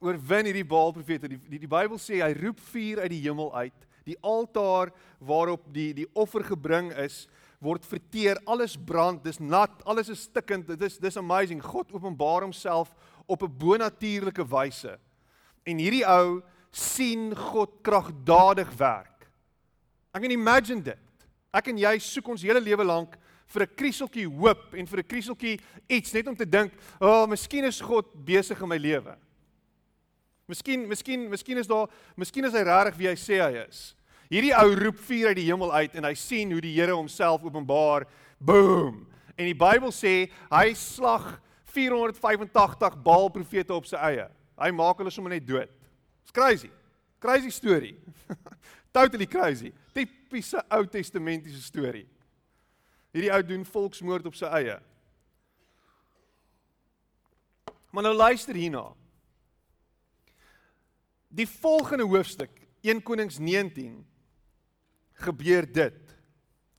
oorwin 0.00 0.48
hierdie 0.48 0.66
Baal 0.66 0.92
profete. 0.96 1.28
Die, 1.28 1.38
die 1.50 1.60
die 1.62 1.70
Bybel 1.70 2.00
sê 2.00 2.22
hy 2.24 2.32
roep 2.38 2.60
vuur 2.72 3.04
uit 3.04 3.12
die 3.12 3.22
hemel 3.24 3.52
uit. 3.54 3.86
Die 4.08 4.16
altaar 4.24 4.90
waarop 5.20 5.66
die 5.72 5.92
die 5.94 6.08
offer 6.18 6.44
gebring 6.44 6.90
is, 6.98 7.26
word 7.60 7.84
verteer. 7.84 8.40
Alles 8.48 8.76
brand, 8.76 9.22
dis 9.24 9.40
nat, 9.40 9.82
alles 9.84 10.08
is 10.12 10.24
stikkend. 10.28 10.72
Dit 10.72 10.82
is 10.88 10.98
dis 10.98 11.20
amazing. 11.20 11.60
God 11.62 11.92
openbaar 11.92 12.48
homself 12.48 12.94
op 13.26 13.42
'n 13.42 13.56
bonatuurlike 13.58 14.44
wyse. 14.48 14.98
En 15.64 15.78
hierdie 15.78 16.06
ou 16.08 16.42
sien 16.72 17.36
God 17.36 17.70
kragdadig 17.82 18.70
werk. 18.78 19.28
Ek 20.14 20.22
kan 20.22 20.30
imagine 20.30 20.82
dit. 20.82 21.06
Ek 21.52 21.68
en 21.68 21.78
jy 21.78 21.98
soek 21.98 22.28
ons 22.28 22.42
hele 22.42 22.60
lewe 22.60 22.84
lank 22.84 23.18
vir 23.46 23.62
'n 23.62 23.74
krieseltjie 23.76 24.26
hoop 24.26 24.74
en 24.74 24.86
vir 24.86 24.98
'n 24.98 25.06
krieseltjie 25.06 25.60
iets 25.88 26.12
net 26.12 26.26
om 26.26 26.36
te 26.36 26.46
dink, 26.46 26.72
"O, 27.00 27.06
oh, 27.06 27.26
miskien 27.26 27.64
is 27.64 27.80
God 27.80 28.06
besig 28.24 28.60
in 28.62 28.68
my 28.68 28.78
lewe." 28.78 29.16
Miskien, 30.50 30.84
miskien, 30.90 31.28
miskien 31.30 31.60
is 31.62 31.70
daar, 31.70 31.90
miskien 32.18 32.48
is 32.48 32.56
hy 32.56 32.64
regtig 32.66 32.98
wie 32.98 33.08
hy 33.10 33.16
sê 33.18 33.38
hy 33.38 33.62
is. 33.62 33.92
Hierdie 34.30 34.52
ou 34.58 34.74
roep 34.78 34.98
vuur 35.06 35.30
uit 35.30 35.38
die 35.38 35.46
hemel 35.48 35.72
uit 35.74 35.94
en 35.98 36.06
hy 36.06 36.14
sien 36.18 36.50
hoe 36.54 36.62
die 36.62 36.74
Here 36.74 36.94
homself 36.94 37.44
openbaar. 37.46 38.06
Boom. 38.38 39.04
En 39.38 39.48
die 39.48 39.56
Bybel 39.56 39.94
sê 39.94 40.14
hy 40.50 40.66
slag 40.78 41.32
485 41.70 42.98
Baal 43.02 43.30
profete 43.34 43.74
op 43.74 43.86
sy 43.86 43.98
eie. 44.10 44.28
Hy 44.60 44.70
maak 44.74 45.00
hulle 45.00 45.12
sommer 45.14 45.32
net 45.32 45.46
dood. 45.46 45.70
It's 46.22 46.34
crazy. 46.34 46.70
Crazy 47.22 47.50
story. 47.50 47.94
totally 48.96 49.26
crazy. 49.26 49.72
Tipiese 49.94 50.62
Ou 50.76 50.86
Testamentiese 50.86 51.62
storie. 51.62 52.06
Hierdie 53.10 53.32
ou 53.34 53.42
doen 53.42 53.66
volksmoord 53.66 54.28
op 54.30 54.36
sy 54.38 54.46
eie. 54.60 54.76
Maar 57.90 58.06
nou 58.06 58.14
luister 58.14 58.54
hierna. 58.54 58.84
Die 61.30 61.46
volgende 61.46 62.04
hoofstuk, 62.10 62.50
1 62.82 63.02
Konings 63.06 63.38
19, 63.38 64.00
gebeur 65.22 65.66
dit. 65.72 66.16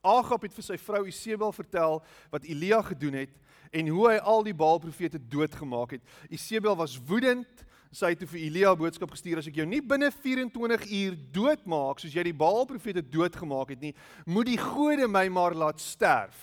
Agab 0.02 0.44
het 0.44 0.52
vir 0.52 0.66
sy 0.66 0.76
vrou 0.82 1.06
Isebel 1.08 1.54
vertel 1.56 2.00
wat 2.32 2.44
Elia 2.44 2.82
gedoen 2.84 3.16
het 3.22 3.38
en 3.72 3.88
hoe 3.88 4.08
hy 4.10 4.16
al 4.18 4.42
die 4.44 4.56
Baal 4.56 4.80
profete 4.82 5.16
doodgemaak 5.16 5.94
het. 5.96 6.02
Isebel 6.28 6.76
was 6.76 6.98
woedend. 7.08 7.62
Sy 7.92 8.12
het 8.12 8.22
toe 8.22 8.28
vir 8.28 8.40
Elia 8.40 8.72
boodskap 8.76 9.12
gestuur 9.12 9.40
as 9.40 9.48
ek 9.48 9.58
jou 9.60 9.66
nie 9.68 9.82
binne 9.84 10.08
24 10.12 10.84
uur 10.88 11.16
doodmaak 11.32 12.00
soos 12.00 12.14
jy 12.16 12.24
die 12.24 12.36
Baal 12.36 12.64
profete 12.68 13.02
doodgemaak 13.04 13.74
het 13.74 13.82
nie, 13.84 13.92
moet 14.24 14.48
die 14.48 14.60
gode 14.60 15.08
my 15.08 15.26
maar 15.32 15.56
laat 15.56 15.80
sterf. 15.80 16.40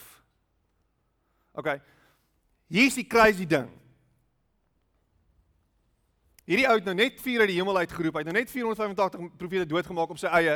OK. 1.58 1.76
Hier's 2.70 2.98
die 2.98 3.08
crazy 3.10 3.50
ding. 3.50 3.70
Hierdie 6.50 6.66
ou 6.66 6.80
het 6.80 6.88
nou 6.88 6.96
net 6.98 7.20
vier 7.22 7.44
uit 7.44 7.52
die 7.52 7.60
hemel 7.60 7.78
uitgeroep. 7.78 8.16
Hy 8.18 8.24
het 8.24 8.28
nou 8.32 8.34
net 8.34 8.50
485 8.50 9.36
profete 9.38 9.68
doodgemaak 9.70 10.10
op 10.16 10.18
sy 10.18 10.32
eie. 10.34 10.56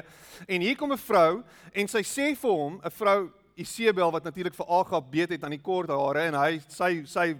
En 0.50 0.64
hier 0.66 0.76
kom 0.76 0.92
'n 0.92 0.98
vrou 0.98 1.44
en 1.72 1.88
sy 1.88 2.02
sê 2.02 2.34
vir 2.36 2.50
hom, 2.50 2.82
'n 2.82 2.90
vrou 2.90 3.30
Isebel 3.56 4.12
wat 4.12 4.24
natuurlik 4.24 4.56
vir 4.56 4.66
Agab 4.66 5.12
beet 5.12 5.30
het 5.30 5.44
aan 5.44 5.54
die 5.54 5.62
kort 5.62 5.90
hare 5.90 6.20
en 6.20 6.34
hy 6.34 6.60
sy 6.68 7.06
sy 7.06 7.38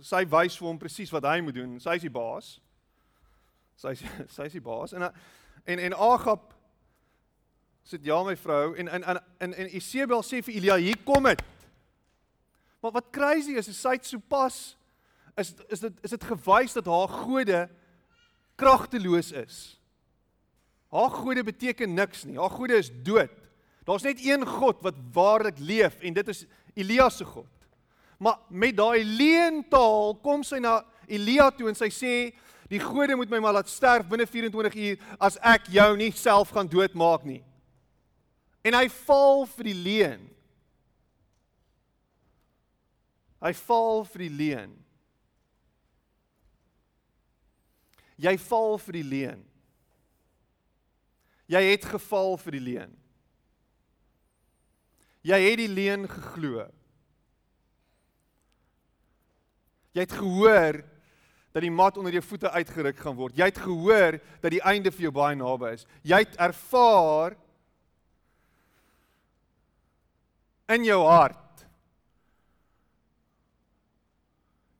sy 0.00 0.24
wys 0.24 0.56
vir 0.58 0.66
hom 0.66 0.78
presies 0.78 1.12
wat 1.12 1.22
hy 1.22 1.40
moet 1.40 1.54
doen. 1.54 1.80
Sy 1.80 1.94
is 1.94 2.02
die 2.02 2.10
baas. 2.10 2.60
Sy 3.76 3.94
sy 4.36 4.42
is 4.42 4.52
die 4.52 4.60
baas 4.60 4.92
en 4.92 5.02
en 5.64 5.78
en 5.78 5.94
Agab 5.94 6.52
sê 7.86 8.00
ja 8.02 8.24
my 8.24 8.34
vrou 8.34 8.74
en 8.74 8.88
en 8.88 9.04
en 9.04 9.54
en 9.54 9.76
Isebel 9.76 10.22
sê 10.22 10.42
vir 10.42 10.54
Elia 10.54 10.76
hier 10.76 10.98
kom 11.04 11.22
dit. 11.22 11.42
Maar 12.82 12.92
wat 12.92 13.12
crazy 13.12 13.52
is, 13.52 13.68
is 13.68 13.80
sy 13.80 13.92
het 13.92 14.04
sopas 14.04 14.76
is 15.38 15.54
is 15.68 15.80
dit 15.80 15.92
is 16.02 16.10
dit 16.10 16.24
gewys 16.24 16.72
dat 16.72 16.86
haar 16.86 17.08
gode 17.08 17.68
kragteloos 18.60 19.32
is. 19.32 19.58
Haar 20.94 21.10
gode 21.10 21.42
beteken 21.44 21.94
niks 21.94 22.22
nie. 22.24 22.38
Haar 22.38 22.52
gode 22.54 22.78
is 22.78 22.90
dood. 23.06 23.32
Daar's 23.84 24.06
net 24.06 24.20
een 24.22 24.46
God 24.46 24.80
wat 24.82 24.96
waarlik 25.12 25.58
leef 25.58 26.00
en 26.00 26.14
dit 26.14 26.28
is 26.28 26.44
Elia 26.74 27.08
se 27.10 27.24
God. 27.24 27.50
Maar 28.18 28.38
met 28.48 28.76
daai 28.76 29.04
leentaal 29.04 30.14
kom 30.22 30.44
sy 30.46 30.60
na 30.62 30.78
Elia 31.06 31.50
toe 31.52 31.68
en 31.68 31.76
sy 31.76 31.90
sê 31.92 32.14
die 32.70 32.80
gode 32.80 33.16
moet 33.18 33.28
my 33.30 33.42
maar 33.44 33.58
laat 33.58 33.68
sterf 33.68 34.06
binne 34.08 34.26
24 34.26 34.78
uur 34.86 35.02
as 35.20 35.36
ek 35.44 35.68
jou 35.74 35.90
nie 36.00 36.12
self 36.16 36.54
gaan 36.54 36.70
doodmaak 36.70 37.26
nie. 37.28 37.42
En 38.64 38.78
hy 38.78 38.86
val 39.04 39.44
vir 39.58 39.68
die 39.68 39.76
leuen. 39.76 40.22
Hy 43.44 43.52
val 43.66 44.06
vir 44.08 44.24
die 44.24 44.32
leuen. 44.32 44.72
Jy 48.20 48.36
val 48.46 48.78
vir 48.78 48.98
die 49.00 49.06
leuen. 49.08 49.42
Jy 51.50 51.60
het 51.72 51.84
geval 51.84 52.36
vir 52.40 52.56
die 52.56 52.64
leuen. 52.64 52.94
Jy 55.24 55.38
het 55.40 55.60
die 55.60 55.70
leuen 55.72 56.08
geglo. 56.08 56.66
Jy 59.94 60.04
het 60.04 60.16
gehoor 60.18 60.80
dat 61.54 61.62
die 61.62 61.70
mat 61.70 61.96
onder 61.96 62.12
jou 62.16 62.22
voete 62.26 62.50
uitgeruk 62.50 62.98
gaan 62.98 63.16
word. 63.16 63.36
Jy 63.38 63.46
het 63.46 63.62
gehoor 63.62 64.18
dat 64.42 64.50
die 64.50 64.62
einde 64.66 64.90
vir 64.90 65.06
jou 65.06 65.14
baie 65.14 65.38
naby 65.38 65.70
is. 65.76 65.86
Jy 66.02 66.18
het 66.24 66.36
ervaar 66.42 67.36
in 70.74 70.84
jou 70.84 71.00
hart 71.06 71.66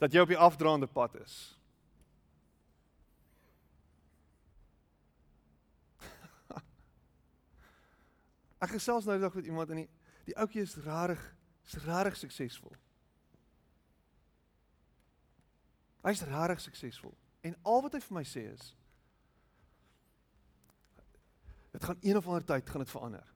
dat 0.02 0.12
jy 0.12 0.24
op 0.24 0.32
die 0.34 0.40
afdraande 0.40 0.90
pad 0.90 1.14
is. 1.22 1.53
Ek 8.64 8.72
gesels 8.78 9.04
nou 9.04 9.18
die 9.18 9.24
dag 9.24 9.34
met 9.36 9.50
iemand 9.50 9.72
en 9.74 9.84
die 9.84 9.90
die 10.24 10.36
ouetjie 10.40 10.62
is 10.64 10.78
rarig, 10.86 11.20
is 11.68 11.74
rarig 11.84 12.14
suksesvol. 12.16 12.72
Hy's 16.04 16.22
rarig 16.30 16.62
suksesvol. 16.64 17.12
En 17.44 17.56
al 17.68 17.84
wat 17.84 17.96
hy 17.96 18.00
vir 18.06 18.16
my 18.16 18.24
sê 18.28 18.46
is 18.48 18.72
dit 21.74 21.84
gaan 21.84 21.98
een 22.06 22.16
of 22.16 22.26
ander 22.30 22.44
tyd 22.46 22.68
gaan 22.70 22.84
dit 22.84 22.92
verander. 22.92 23.26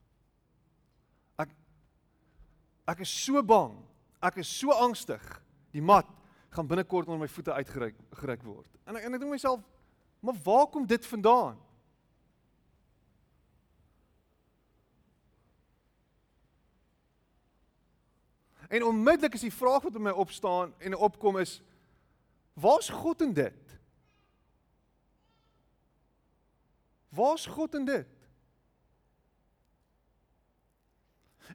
Ek 1.43 1.53
ek 2.95 3.05
is 3.05 3.13
so 3.13 3.43
bang, 3.43 3.75
ek 4.25 4.41
is 4.45 4.49
so 4.49 4.73
angstig. 4.73 5.25
Die 5.75 5.85
mat 5.85 6.09
gaan 6.55 6.69
binnekort 6.71 7.11
onder 7.11 7.21
my 7.21 7.29
voete 7.29 7.53
uitgeryk 7.53 7.99
geryk 8.23 8.45
word. 8.47 8.71
En 8.87 8.97
ek 8.97 9.09
en 9.09 9.19
ek 9.19 9.25
dink 9.27 9.35
myself, 9.35 9.61
maar 10.25 10.39
waar 10.47 10.69
kom 10.73 10.87
dit 10.89 11.05
vandaan? 11.13 11.59
En 18.69 18.85
onmiddellik 18.85 19.35
is 19.35 19.47
die 19.47 19.55
vraag 19.55 19.83
wat 19.83 19.95
in 19.95 20.03
my 20.03 20.11
opstaan 20.11 20.75
en 20.79 20.97
opkom 20.97 21.39
is 21.39 21.63
waar's 22.53 22.89
God 22.89 23.23
in 23.23 23.33
dit? 23.33 23.79
Waar's 27.09 27.47
God 27.47 27.75
in 27.75 27.85
dit? 27.85 28.07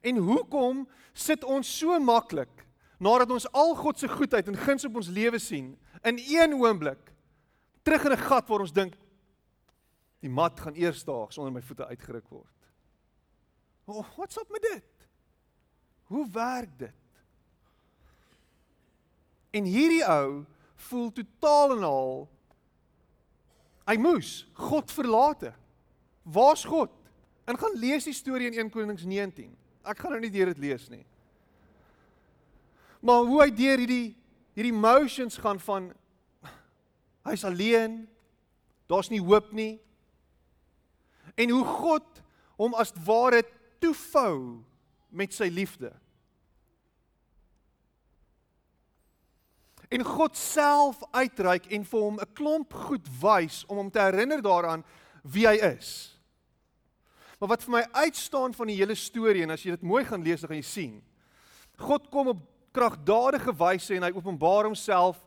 En 0.00 0.16
hoekom 0.16 0.88
sit 1.12 1.44
ons 1.44 1.78
so 1.78 1.98
maklik 2.00 2.64
nadat 2.98 3.30
ons 3.30 3.46
al 3.52 3.74
God 3.78 3.98
se 3.98 4.08
goedheid 4.08 4.48
en 4.48 4.58
guns 4.58 4.86
op 4.88 4.96
ons 4.96 5.12
lewe 5.12 5.38
sien 5.38 5.74
in 6.02 6.18
een 6.18 6.54
oomblik 6.58 7.12
terug 7.82 8.04
in 8.04 8.12
'n 8.12 8.26
gat 8.26 8.48
waar 8.48 8.60
ons 8.60 8.72
dink 8.72 8.96
die 10.20 10.30
mat 10.30 10.60
gaan 10.60 10.74
eersdaags 10.74 11.38
onder 11.38 11.52
my 11.52 11.62
voete 11.62 11.86
uitgeruk 11.86 12.28
word. 12.28 12.70
Oh, 13.84 14.06
what's 14.16 14.36
up 14.36 14.50
met 14.50 14.62
dit? 14.62 15.08
Hoe 16.04 16.30
werk 16.30 16.78
dit? 16.78 17.03
En 19.54 19.66
hierdie 19.68 20.02
ou 20.02 20.42
voel 20.88 21.10
totaal 21.14 21.76
en 21.76 21.84
al 21.86 22.14
hy 23.88 23.96
moes 24.00 24.30
God 24.56 24.92
verlate. 24.92 25.52
Waar's 26.24 26.64
God? 26.64 26.92
En 27.44 27.58
gaan 27.60 27.76
lees 27.76 28.06
die 28.08 28.16
storie 28.16 28.48
in 28.48 28.56
1 28.56 28.72
Konings 28.72 29.04
19. 29.04 29.50
Ek 29.84 30.00
gaan 30.00 30.16
nou 30.16 30.22
nie 30.22 30.32
deur 30.32 30.50
dit 30.54 30.62
lees 30.64 30.86
nie. 30.88 31.04
Maar 33.04 33.26
hoe 33.28 33.42
hy 33.42 33.50
deur 33.52 33.82
hierdie 33.84 34.14
hierdie 34.54 34.72
emotions 34.72 35.36
gaan 35.42 35.58
van 35.58 35.88
hy's 37.26 37.42
alleen, 37.44 38.04
daar's 38.86 39.10
nie 39.10 39.18
hoop 39.18 39.50
nie. 39.50 39.80
En 41.34 41.50
hoe 41.50 41.64
God 41.66 42.22
hom 42.60 42.76
as 42.78 42.94
ware 43.06 43.42
toefou 43.82 44.62
met 45.10 45.34
sy 45.34 45.48
liefde. 45.50 45.90
En 49.88 50.04
God 50.04 50.36
self 50.36 51.02
uitreik 51.12 51.66
en 51.72 51.84
vir 51.84 52.00
hom 52.00 52.18
'n 52.20 52.34
klomp 52.34 52.72
goed 52.72 53.06
wys 53.20 53.64
om 53.68 53.76
hom 53.76 53.90
te 53.90 54.00
herinner 54.00 54.42
daaraan 54.42 54.84
wie 55.22 55.46
hy 55.46 55.56
is. 55.76 56.14
Maar 57.40 57.48
wat 57.48 57.62
vir 57.62 57.72
my 57.72 57.84
uitstaan 57.92 58.54
van 58.54 58.66
die 58.66 58.76
hele 58.76 58.94
storie 58.94 59.42
en 59.42 59.50
as 59.50 59.62
jy 59.62 59.70
dit 59.70 59.82
mooi 59.82 60.04
gaan 60.04 60.22
lees 60.22 60.40
dan 60.40 60.48
gaan 60.48 60.62
jy 60.62 60.68
sien. 60.68 61.02
God 61.76 62.10
kom 62.10 62.28
op 62.28 62.42
kragtadige 62.72 63.52
wyse 63.52 63.94
en 63.94 64.02
hy 64.02 64.12
openbaar 64.14 64.64
homself 64.64 65.18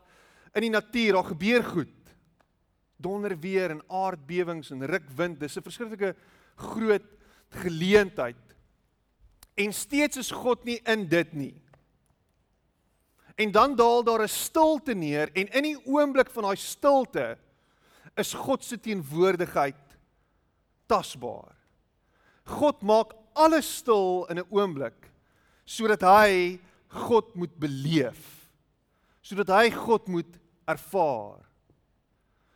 in 0.54 0.62
die 0.62 0.72
natuur. 0.72 1.12
Daar 1.12 1.30
gebeur 1.32 1.64
goed. 1.64 1.94
Donder 2.96 3.38
weer 3.38 3.70
en 3.70 3.82
aardbewings 3.86 4.70
en 4.70 4.86
rukwind. 4.86 5.40
Dis 5.40 5.56
'n 5.56 5.62
verskriklike 5.62 6.14
groot 6.56 7.06
geleentheid. 7.50 8.36
En 9.54 9.72
steeds 9.72 10.16
is 10.16 10.30
God 10.30 10.64
nie 10.64 10.80
in 10.84 11.08
dit 11.08 11.32
nie. 11.32 11.54
En 13.38 13.52
dan 13.54 13.76
daal 13.78 14.02
daar 14.02 14.22
'n 14.22 14.28
stilte 14.28 14.94
neer 14.94 15.30
en 15.32 15.46
in 15.52 15.62
die 15.62 15.86
oomblik 15.86 16.30
van 16.30 16.42
daai 16.42 16.56
stilte 16.56 17.38
is 18.16 18.34
God 18.34 18.64
se 18.64 18.80
teenwoordigheid 18.80 19.98
tasbaar. 20.86 21.54
God 22.44 22.82
maak 22.82 23.14
alles 23.32 23.76
stil 23.76 24.26
in 24.30 24.38
'n 24.38 24.50
oomblik 24.50 25.12
sodat 25.64 26.00
hy 26.00 26.58
God 26.88 27.34
moet 27.34 27.54
beleef. 27.60 28.50
Sodat 29.20 29.48
hy 29.48 29.70
God 29.70 30.08
moet 30.08 30.38
ervaar. 30.64 31.44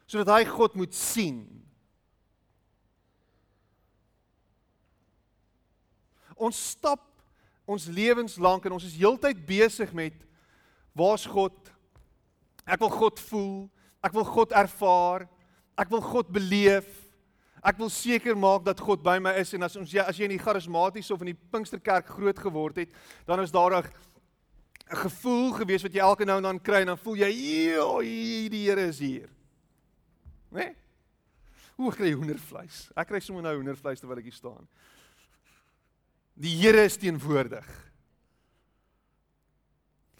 Sodat 0.06 0.32
hy 0.32 0.44
God 0.48 0.74
moet 0.74 0.94
sien. 0.94 1.44
Ons 6.36 6.70
stap 6.72 7.04
ons 7.64 7.86
lewens 7.86 8.36
lank 8.36 8.64
en 8.66 8.72
ons 8.72 8.84
is 8.84 8.96
heeltyd 8.98 9.46
besig 9.46 9.92
met 9.92 10.16
Waar's 10.92 11.26
God? 11.26 11.54
Ek 12.66 12.80
wil 12.80 12.92
God 12.92 13.20
voel. 13.20 13.70
Ek 14.02 14.12
wil 14.12 14.26
God 14.28 14.52
ervaar. 14.52 15.26
Ek 15.78 15.90
wil 15.92 16.02
God 16.04 16.30
beleef. 16.32 16.88
Ek 17.62 17.78
wil 17.78 17.90
seker 17.94 18.34
maak 18.34 18.64
dat 18.66 18.80
God 18.82 19.04
by 19.06 19.20
my 19.22 19.37
is 19.38 19.52
en 19.54 19.62
as 19.62 19.76
ons 19.78 19.92
ja, 19.94 20.08
as 20.11 20.18
jy 20.18 20.26
in 20.26 20.34
die 20.34 20.42
charismatiese 20.42 21.14
of 21.14 21.20
in 21.22 21.30
die 21.30 21.38
Pinksterkerk 21.54 22.08
groot 22.11 22.40
geword 22.42 22.80
het, 22.82 22.90
dan 23.28 23.40
is 23.40 23.54
daar 23.54 23.78
'n 23.78 23.87
gevoel 24.99 25.52
gewees 25.52 25.82
wat 25.82 25.94
jy 25.94 26.00
elke 26.02 26.25
nou 26.25 26.37
en 26.37 26.42
dan 26.42 26.61
kry 26.61 26.80
en 26.80 26.87
dan 26.87 26.99
voel 26.99 27.16
jy, 27.16 27.30
"Joe, 27.70 28.02
die 28.02 28.68
Here 28.68 28.88
is 28.88 28.99
hier." 28.99 29.28
Né? 30.50 30.64
Nee? 30.64 30.75
Hoe 31.76 31.92
kry 31.92 32.06
jy 32.06 32.14
hoendervleis? 32.14 32.90
Ek 32.96 33.08
kry 33.08 33.20
sommer 33.20 33.42
nou 33.42 33.54
hoendervleis 33.56 34.00
terwyl 34.00 34.18
ek 34.18 34.25
hier 34.25 34.32
staan. 34.32 34.68
Die 36.34 36.56
Here 36.56 36.84
is 36.84 36.96
teenwoordig. 36.96 37.91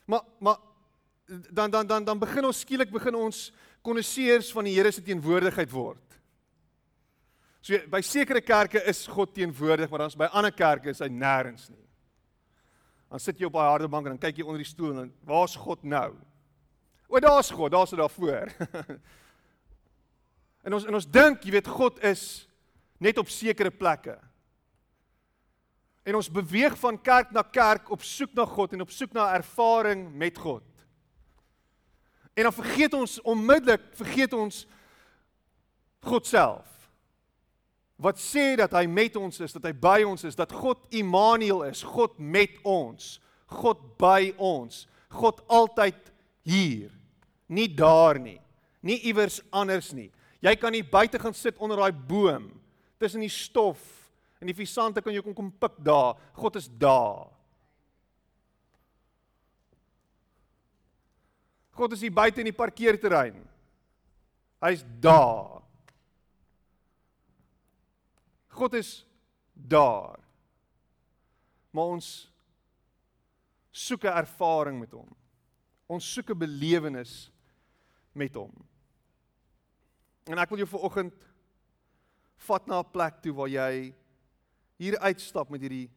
Maar 0.07 0.23
maar 0.39 0.57
dan 1.51 1.71
dan 1.71 1.87
dan 1.87 2.05
dan 2.05 2.19
begin 2.19 2.45
ons 2.45 2.61
skielik 2.61 2.91
begin 2.91 3.15
ons 3.15 3.53
konnoisseurs 3.83 4.53
van 4.53 4.65
die 4.65 4.75
Here 4.75 4.91
se 4.93 5.03
teenwoordigheid 5.03 5.71
word. 5.71 6.19
So 7.63 7.79
by 7.91 8.01
sekere 8.03 8.43
kerke 8.43 8.83
is 8.91 9.05
God 9.07 9.35
teenwoordig, 9.35 9.91
maar 9.91 10.05
dan's 10.05 10.19
by 10.19 10.27
ander 10.35 10.53
kerke 10.55 10.91
is 10.91 11.03
hy 11.03 11.09
nêrens 11.11 11.69
nie. 11.71 11.83
Dan 13.13 13.21
sit 13.23 13.39
jy 13.39 13.47
op 13.47 13.55
daai 13.55 13.69
harde 13.71 13.91
bank 13.93 14.09
en 14.09 14.17
dan 14.17 14.23
kyk 14.23 14.41
jy 14.41 14.47
onder 14.47 14.63
die 14.63 14.71
stoel 14.71 14.95
en 14.95 15.01
dan 15.03 15.13
waar's 15.29 15.55
God 15.61 15.85
nou? 15.87 16.15
O, 17.13 17.21
daar's 17.21 17.51
God, 17.53 17.71
daar's 17.75 17.93
hy 17.93 18.01
daar 18.01 18.11
voor. 18.11 18.51
en 20.65 20.79
ons 20.79 20.87
en 20.89 20.99
ons 20.99 21.09
dink, 21.13 21.45
jy 21.45 21.55
weet 21.55 21.71
God 21.71 22.01
is 22.09 22.25
net 23.03 23.19
op 23.21 23.31
sekere 23.31 23.71
plekke. 23.71 24.17
En 26.03 26.19
ons 26.19 26.31
beweeg 26.31 26.75
van 26.79 26.99
kerk 27.01 27.31
na 27.31 27.43
kerk 27.43 27.91
op 27.91 28.03
soek 28.03 28.35
na 28.35 28.47
God 28.47 28.73
en 28.75 28.81
op 28.81 28.91
soek 28.91 29.13
na 29.15 29.31
ervaring 29.35 30.09
met 30.19 30.39
God. 30.39 30.65
En 32.35 32.43
dan 32.43 32.53
vergeet 32.53 32.95
ons 32.95 33.21
onmiddellik, 33.21 33.83
vergeet 33.95 34.33
ons 34.33 34.65
God 36.03 36.27
self. 36.27 36.67
Wat 38.03 38.19
sê 38.19 38.57
dat 38.59 38.73
hy 38.75 38.87
met 38.91 39.17
ons 39.21 39.37
is, 39.45 39.53
dat 39.55 39.69
hy 39.69 39.75
by 39.79 40.01
ons 40.09 40.25
is, 40.27 40.39
dat 40.39 40.51
God 40.51 40.81
Immanuel 40.91 41.63
is, 41.69 41.85
God 41.87 42.17
met 42.19 42.57
ons, 42.67 43.21
God 43.53 43.85
by 44.01 44.33
ons, 44.43 44.87
God 45.13 45.43
altyd 45.47 46.11
hier, 46.43 46.91
nie 47.53 47.69
daar 47.69 48.19
nie, 48.19 48.41
nie 48.83 48.99
iewers 49.07 49.39
anders 49.55 49.93
nie. 49.95 50.09
Jy 50.43 50.57
kan 50.59 50.75
nie 50.75 50.83
buite 50.83 51.21
gaan 51.23 51.37
sit 51.37 51.61
onder 51.63 51.79
daai 51.79 51.93
boom 51.95 52.49
tussen 52.99 53.23
die 53.23 53.31
stof 53.31 53.79
En 54.43 54.51
die 54.51 54.59
visante 54.59 54.99
kan 54.99 55.15
jou 55.15 55.23
kom 55.23 55.37
kom 55.39 55.53
pik 55.55 55.79
daar. 55.87 56.19
God 56.35 56.59
is 56.59 56.67
daar. 56.67 57.31
God 61.79 61.95
is 61.95 62.03
hier 62.03 62.13
buite 62.13 62.43
in 62.43 62.51
die 62.51 62.57
parkeerterrein. 62.57 63.39
Hy's 64.63 64.83
daar. 65.03 65.63
God 68.59 68.75
is 68.75 68.91
daar. 69.55 70.19
Maar 71.71 71.95
ons 71.95 72.11
soek 73.71 74.05
'n 74.05 74.19
ervaring 74.19 74.79
met 74.81 74.93
hom. 74.93 75.09
Ons 75.87 76.13
soek 76.13 76.31
'n 76.31 76.39
belewenis 76.39 77.31
met 78.13 78.35
hom. 78.35 78.53
En 80.27 80.39
ek 80.39 80.49
wil 80.49 80.59
jou 80.59 80.69
vanoggend 80.69 81.15
vat 82.37 82.67
na 82.67 82.83
'n 82.83 82.91
plek 82.91 83.23
toe 83.23 83.33
waar 83.33 83.49
jy 83.49 83.95
hier 84.81 84.99
uitstap 84.99 85.51
met 85.53 85.61
hierdie 85.61 85.89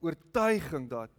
oortuiging 0.00 0.88
dat 0.90 1.12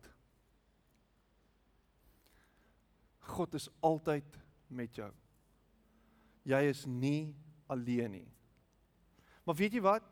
God 3.32 3.54
is 3.54 3.70
altyd 3.80 4.38
met 4.68 4.96
jou. 4.96 5.12
Jy 6.44 6.62
is 6.72 6.86
nie 6.90 7.36
alleen 7.72 8.12
nie. 8.12 8.28
Maar 9.46 9.56
weet 9.56 9.78
jy 9.78 9.84
wat? 9.86 10.06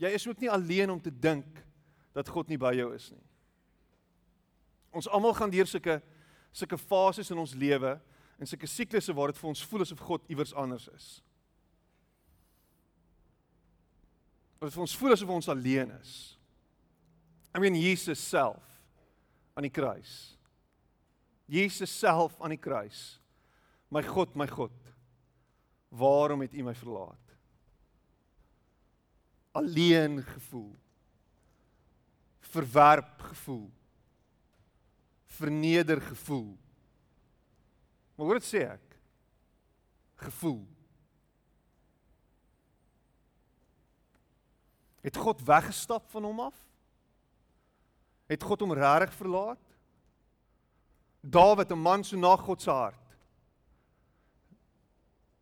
Jy 0.00 0.10
is 0.16 0.26
ook 0.28 0.40
nie 0.42 0.50
alleen 0.50 0.90
om 0.90 1.00
te 1.00 1.12
dink 1.12 1.62
dat 2.16 2.28
God 2.28 2.50
nie 2.50 2.58
by 2.60 2.72
jou 2.76 2.90
is 2.94 3.10
nie. 3.14 3.24
Ons 4.90 5.08
almal 5.08 5.34
gaan 5.38 5.52
deur 5.52 5.68
sulke 5.70 6.00
sulke 6.50 6.74
fases 6.74 7.28
in 7.30 7.38
ons 7.38 7.52
lewe 7.54 7.92
en 8.42 8.48
sulke 8.48 8.66
siklusse 8.66 9.14
waar 9.14 9.30
dit 9.30 9.38
vir 9.38 9.48
ons 9.52 9.60
voel 9.70 9.84
asof 9.84 10.00
God 10.02 10.24
iewers 10.32 10.54
anders 10.58 10.88
is. 10.90 11.20
Wat 14.60 14.74
vir 14.74 14.84
ons 14.84 14.96
voel 15.00 15.16
asof 15.16 15.32
ons 15.32 15.48
alleen 15.48 15.90
is. 15.96 16.14
I 17.56 17.62
mean 17.62 17.78
Jesus 17.78 18.20
self 18.20 18.66
aan 19.56 19.66
die 19.66 19.72
kruis. 19.72 20.36
Jesus 21.50 21.90
self 21.90 22.36
aan 22.38 22.54
die 22.54 22.60
kruis. 22.60 23.18
My 23.90 24.04
God, 24.06 24.36
my 24.38 24.46
God. 24.46 24.76
Waarom 25.90 26.44
het 26.44 26.54
U 26.54 26.62
my 26.62 26.74
verlaat? 26.78 27.32
Alleen 29.58 30.20
gevoel. 30.22 30.70
Verwerp 32.52 33.24
gevoel. 33.32 33.66
Verneder 35.40 36.00
gevoel. 36.04 36.52
Maar 38.14 38.28
hoor 38.28 38.38
dit 38.38 38.46
sê 38.46 38.62
ek. 38.68 38.98
Gevoel. 40.20 40.62
Het 45.00 45.16
God 45.16 45.42
weggestap 45.42 46.10
van 46.10 46.24
hom 46.24 46.40
af? 46.40 46.54
Het 48.26 48.42
God 48.42 48.60
hom 48.60 48.72
regtig 48.72 49.14
verlaat? 49.14 49.60
Dawid, 51.20 51.70
'n 51.70 51.78
man 51.78 52.04
so 52.04 52.16
na 52.16 52.36
God 52.36 52.62
se 52.62 52.70
hart. 52.70 53.16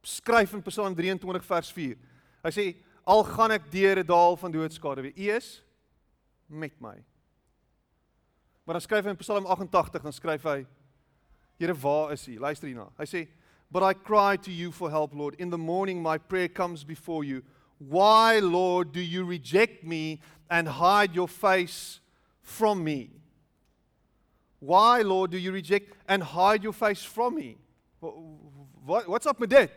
Skryf 0.02 0.52
in 0.52 0.62
Psalm 0.62 0.94
23 0.94 1.44
vers 1.44 1.72
4. 1.72 1.96
Hy 2.42 2.50
sê: 2.50 2.76
"Al 3.04 3.24
gaan 3.24 3.50
ek 3.50 3.70
deur 3.70 3.98
'n 3.98 4.06
dal 4.06 4.36
van 4.36 4.50
doodskade, 4.50 5.02
wie 5.02 5.12
is 5.14 5.62
met 6.46 6.80
my." 6.80 7.04
Maar 8.64 8.74
dan 8.74 8.80
skryf 8.80 9.04
hy 9.04 9.10
in 9.10 9.16
Psalm 9.16 9.46
88, 9.46 10.02
dan 10.02 10.12
skryf 10.12 10.42
hy: 10.42 10.66
"Here, 11.58 11.74
waar 11.74 12.12
is 12.12 12.28
U?" 12.28 12.38
Luister 12.38 12.68
hierna. 12.68 12.90
Hy 12.98 13.04
sê: 13.04 13.28
"But 13.70 13.82
I 13.82 13.94
cry 13.94 14.36
to 14.36 14.50
you 14.50 14.72
for 14.72 14.90
help, 14.90 15.14
Lord. 15.14 15.34
In 15.38 15.50
the 15.50 15.58
morning 15.58 16.02
my 16.02 16.18
prayer 16.18 16.48
comes 16.48 16.84
before 16.84 17.24
you." 17.24 17.42
Why, 17.78 18.40
Lord, 18.40 18.92
do 18.92 19.00
you 19.00 19.24
reject 19.24 19.84
me 19.84 20.20
and 20.50 20.68
hide 20.68 21.14
your 21.14 21.28
face 21.28 22.00
from 22.42 22.82
me? 22.82 23.10
Why, 24.58 25.02
Lord, 25.02 25.30
do 25.30 25.38
you 25.38 25.52
reject 25.52 25.94
and 26.08 26.22
hide 26.22 26.62
your 26.62 26.72
face 26.72 27.04
from 27.04 27.36
me? 27.36 27.56
What, 28.00 29.08
what's 29.08 29.26
up 29.26 29.38
met 29.38 29.50
dit? 29.50 29.70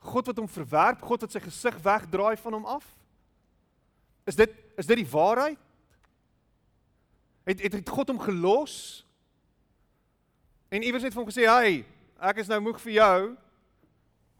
God 0.00 0.26
wat 0.26 0.38
hom 0.40 0.48
verwerp, 0.48 1.02
God 1.04 1.24
wat 1.24 1.32
sy 1.32 1.42
gesig 1.44 1.76
wegdraai 1.84 2.36
van 2.40 2.56
hom 2.56 2.64
af? 2.64 2.86
Is 4.28 4.36
dit 4.36 4.52
is 4.80 4.88
dit 4.88 5.02
die 5.02 5.10
waarheid? 5.12 5.60
Het 7.44 7.60
het, 7.66 7.76
het 7.80 7.92
God 7.92 8.08
hom 8.08 8.20
gelos? 8.20 9.04
En 10.72 10.84
iewers 10.86 11.04
het 11.04 11.14
hom 11.14 11.28
gesê, 11.28 11.44
"Hey, 11.44 11.84
ek 12.16 12.40
is 12.40 12.48
nou 12.48 12.60
moeg 12.60 12.80
vir 12.80 12.92
jou. 12.92 13.36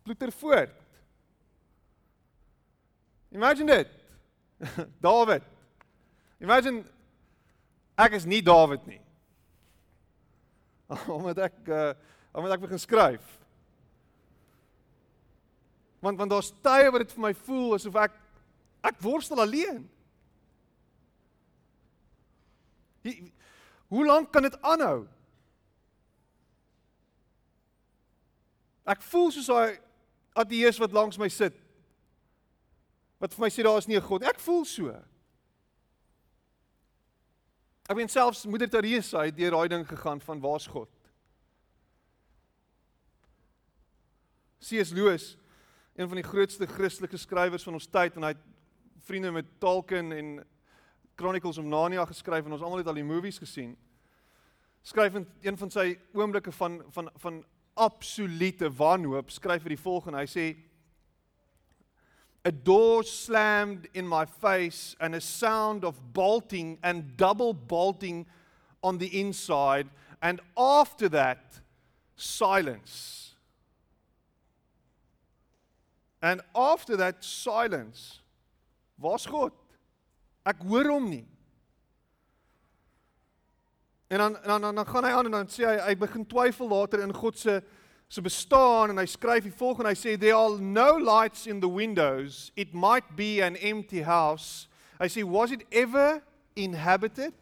Ploeter 0.02 0.32
voort." 0.32 0.79
Imagine 3.30 3.76
dit. 3.76 3.88
Dawid. 5.06 5.42
Imagine 6.40 6.84
ek 8.00 8.16
is 8.18 8.26
nie 8.26 8.42
Dawid 8.42 8.86
nie. 8.86 9.00
Omdat 11.18 11.46
ek 11.50 11.60
uh 11.68 11.92
omdat 12.30 12.52
ek 12.54 12.62
begin 12.62 12.78
skryf. 12.78 13.24
Want 15.98 16.18
want 16.18 16.30
daar's 16.30 16.52
tye 16.62 16.90
wat 16.94 17.02
dit 17.02 17.14
vir 17.16 17.24
my 17.24 17.32
voel 17.34 17.74
asof 17.74 17.96
ek 17.98 18.14
ek 18.86 19.00
worstel 19.02 19.42
alleen. 19.42 19.82
Hoe 23.90 24.04
lank 24.06 24.30
kan 24.30 24.46
dit 24.46 24.54
aanhou? 24.62 25.08
Ek 28.86 29.02
voel 29.10 29.34
soos 29.34 29.50
daai 29.50 29.80
ateës 30.38 30.78
wat 30.80 30.94
langs 30.94 31.18
my 31.18 31.28
sit 31.28 31.58
wat 33.20 33.34
vir 33.36 33.44
my 33.44 33.50
sê 33.52 33.62
daar 33.62 33.78
is 33.78 33.86
nie 33.86 33.96
'n 33.96 34.02
God. 34.02 34.22
Ek 34.22 34.40
voel 34.40 34.64
so. 34.64 34.88
Ek 37.88 37.96
weet 37.96 38.10
selfs 38.10 38.46
moeder 38.46 38.68
Teresa 38.70 39.24
het 39.24 39.36
deur 39.36 39.50
daai 39.50 39.68
ding 39.68 39.86
gegaan 39.88 40.20
van 40.20 40.40
waar's 40.40 40.66
God? 40.66 40.88
C.S. 44.60 44.92
Lewis, 44.92 45.36
een 45.96 46.08
van 46.08 46.16
die 46.16 46.24
grootste 46.24 46.66
Christelike 46.66 47.16
skrywers 47.16 47.62
van 47.62 47.74
ons 47.74 47.86
tyd 47.86 48.16
en 48.16 48.22
hy 48.22 48.28
het 48.28 48.44
vriende 49.08 49.32
met 49.32 49.46
Tolkien 49.58 50.12
en 50.12 50.46
Chronicles 51.16 51.58
of 51.58 51.64
Narnia 51.64 52.04
geskryf 52.04 52.46
en 52.46 52.52
ons 52.52 52.62
almal 52.62 52.78
het 52.78 52.86
al 52.86 53.00
die 53.00 53.04
movies 53.04 53.38
gesien. 53.38 53.76
Skryf 54.82 55.14
in 55.14 55.26
een 55.42 55.58
van 55.58 55.70
sy 55.70 55.98
oomblikke 56.12 56.52
van 56.52 56.80
van 56.94 57.10
van 57.16 57.44
absolute 57.74 58.70
wanhoop, 58.70 59.30
skryf 59.30 59.62
hy 59.62 59.74
die 59.74 59.82
volgende. 59.82 60.20
Hy 60.20 60.28
sê 60.28 60.69
a 62.44 62.52
door 62.52 63.02
slammed 63.02 63.88
in 63.92 64.06
my 64.06 64.24
face 64.24 64.96
and 65.00 65.14
a 65.14 65.20
sound 65.20 65.84
of 65.84 66.12
bolting 66.12 66.78
and 66.82 67.16
double 67.16 67.52
bolting 67.52 68.26
on 68.82 68.98
the 68.98 69.20
inside. 69.20 69.88
And 70.22 70.40
after 70.56 71.08
that, 71.10 71.60
silence. 72.16 73.34
And 76.22 76.40
after 76.54 76.96
that, 76.96 77.24
silence. 77.24 78.20
Waar's 78.98 79.26
God? 79.26 79.52
Ek 80.44 80.60
hoor 80.64 80.88
hom 80.88 81.08
nie. 81.10 81.26
En 84.10 84.18
dan 84.18 84.36
dan 84.44 84.74
dan 84.74 84.86
gaan 84.86 85.04
hy 85.04 85.10
aan 85.10 85.28
en 85.28 85.36
dan 85.38 85.48
sê 85.52 85.64
hy 85.68 85.76
hy 85.86 85.94
begin 85.96 86.24
twyfel 86.26 86.68
later 86.68 87.04
in 87.04 87.12
God 87.14 87.38
se 87.38 87.60
se 88.10 88.22
bestaan 88.22 88.90
en 88.90 88.98
hy 88.98 89.06
skryf 89.06 89.46
die 89.46 89.54
volgende 89.54 89.92
hy 89.92 89.98
sê 89.98 90.16
there 90.18 90.34
are 90.34 90.58
no 90.58 90.98
lights 90.98 91.46
in 91.46 91.62
the 91.62 91.70
windows 91.70 92.50
it 92.56 92.74
might 92.74 93.16
be 93.16 93.38
an 93.40 93.56
empty 93.56 94.02
house 94.02 94.66
hy 94.98 95.06
sê 95.06 95.24
was 95.24 95.54
it 95.54 95.62
ever 95.72 96.20
inhabited. 96.56 97.34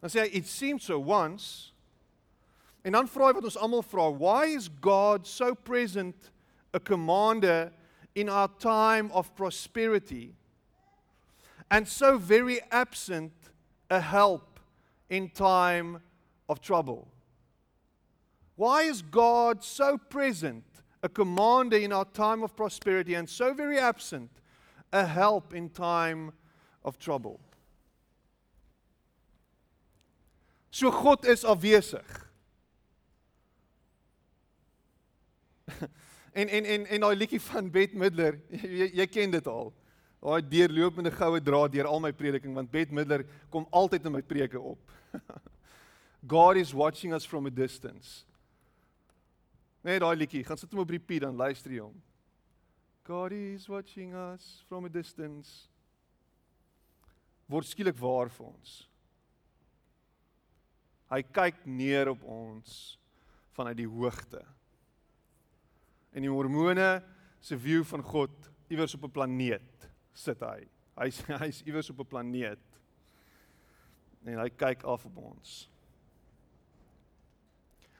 Dan 0.00 0.10
sê 0.10 0.22
hy 0.22 0.30
it 0.32 0.46
seemed 0.46 0.82
so 0.82 0.98
once. 0.98 1.72
En 2.84 2.92
dan 2.92 3.08
vra 3.10 3.28
hy 3.28 3.38
wat 3.38 3.48
ons 3.48 3.58
almal 3.58 3.84
vra, 3.84 4.08
why 4.10 4.54
is 4.54 4.68
God 4.68 5.26
so 5.26 5.54
present 5.54 6.30
a 6.72 6.80
commander 6.80 7.72
in 8.14 8.28
our 8.28 8.48
time 8.58 9.10
of 9.12 9.34
prosperity 9.36 10.34
and 11.70 11.86
so 11.86 12.16
very 12.16 12.60
absent 12.70 13.32
a 13.90 14.00
help 14.00 14.60
in 15.10 15.28
time 15.28 16.00
of 16.48 16.60
trouble? 16.60 17.08
Why 18.58 18.82
is 18.82 19.02
God 19.02 19.62
so 19.62 19.96
present, 19.96 20.64
a 21.00 21.08
commander 21.08 21.76
in 21.76 21.92
our 21.92 22.04
time 22.04 22.42
of 22.42 22.56
prosperity, 22.56 23.14
and 23.14 23.28
so 23.28 23.54
very 23.54 23.78
absent, 23.78 24.32
a 24.92 25.06
help 25.06 25.54
in 25.54 25.70
time 25.70 26.32
of 26.84 26.98
trouble? 26.98 27.38
So 30.72 30.90
God 30.90 31.24
is 31.24 31.44
afwesig. 31.44 32.02
en 36.34 36.48
en 36.48 36.64
en 36.66 36.86
en 36.86 37.00
daai 37.06 37.14
liedjie 37.14 37.40
van 37.40 37.70
Bette 37.70 37.94
Midler, 37.94 38.40
jy, 38.50 38.90
jy 38.90 39.06
ken 39.06 39.30
dit 39.38 39.46
al. 39.46 39.70
Daai 40.18 40.42
deurlopende 40.42 41.14
goue 41.14 41.38
draad 41.38 41.70
deur 41.76 41.86
al 41.86 42.02
my 42.02 42.10
prediking 42.10 42.58
want 42.58 42.74
Bette 42.74 42.90
Midler 42.90 43.22
kom 43.54 43.70
altyd 43.70 44.10
in 44.10 44.18
my 44.18 44.22
preke 44.34 44.58
op. 44.58 44.82
God 46.26 46.58
is 46.58 46.74
watching 46.74 47.14
us 47.14 47.24
from 47.24 47.46
a 47.46 47.54
distance. 47.54 48.24
Nee, 49.86 49.98
daai 50.02 50.16
liedjie, 50.16 50.44
gaan 50.44 50.58
sit 50.58 50.72
hom 50.74 50.82
op 50.82 50.90
repeat 50.90 51.22
dan 51.22 51.38
luister 51.38 51.72
jy 51.72 51.82
hom. 51.84 51.96
God 53.08 53.32
is 53.32 53.68
watching 53.68 54.12
us 54.14 54.64
from 54.68 54.84
a 54.84 54.92
distance. 54.92 55.68
Word 57.48 57.64
skielik 57.64 57.96
waar 57.96 58.28
vir 58.28 58.50
ons. 58.50 58.72
Hy 61.08 61.22
kyk 61.24 61.62
neer 61.64 62.10
op 62.12 62.24
ons 62.28 62.98
vanuit 63.56 63.78
die 63.78 63.88
hoogte. 63.88 64.42
En 66.12 66.26
die 66.26 66.32
hormone 66.32 66.98
se 67.40 67.56
view 67.56 67.80
van 67.88 68.04
God 68.04 68.50
iewers 68.68 68.94
op 68.94 69.04
'n 69.04 69.14
planeet 69.14 69.88
sit 70.12 70.40
hy. 70.44 70.68
Hy's 70.98 71.22
hy's 71.42 71.62
iewers 71.64 71.90
op 71.90 72.00
'n 72.00 72.10
planeet. 72.12 72.80
En 74.26 74.38
hy 74.38 74.50
kyk 74.50 74.84
af 74.84 75.06
op 75.06 75.16
ons. 75.16 75.70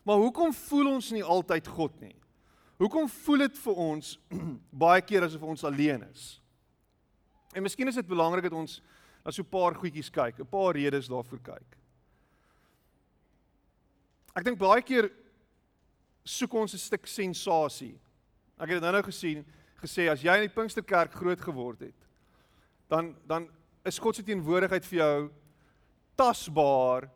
Maar 0.09 0.17
hoekom 0.17 0.55
voel 0.57 0.95
ons 0.95 1.11
nie 1.13 1.25
altyd 1.25 1.67
God 1.69 1.97
nie? 2.01 2.15
Hoekom 2.81 3.11
voel 3.13 3.43
dit 3.45 3.59
vir 3.61 3.81
ons 3.83 4.15
baie 4.85 5.03
keer 5.05 5.27
asof 5.27 5.43
ons 5.45 5.65
alleen 5.69 6.07
is? 6.07 6.39
En 7.53 7.65
miskien 7.65 7.91
is 7.91 7.99
dit 7.99 8.09
belangrik 8.09 8.47
dat 8.47 8.57
ons 8.57 8.79
na 9.21 9.35
so 9.35 9.43
'n 9.45 9.53
paar 9.53 9.75
goedjies 9.77 10.09
kyk, 10.09 10.41
'n 10.41 10.49
paar 10.49 10.73
redes 10.73 11.11
daarvoor 11.13 11.43
kyk. 11.45 11.77
Ek 14.33 14.45
dink 14.45 14.59
baie 14.59 14.81
keer 14.81 15.11
soek 16.25 16.55
ons 16.55 16.73
'n 16.73 16.81
stuk 16.81 17.07
sensasie. 17.07 18.01
Ek 18.57 18.71
het 18.71 18.81
dit 18.81 18.83
nou-nou 18.83 19.03
gesien, 19.03 19.45
gesê 19.83 20.09
as 20.09 20.23
jy 20.23 20.35
in 20.41 20.49
die 20.49 20.55
Pinksterkerk 20.57 21.13
groot 21.13 21.41
geword 21.41 21.81
het, 21.81 22.09
dan 22.89 23.15
dan 23.27 23.51
is 23.85 23.99
God 23.99 24.17
se 24.17 24.23
teenwoordigheid 24.23 24.87
vir 24.87 24.99
jou 24.99 25.31
tasbaar 26.17 27.11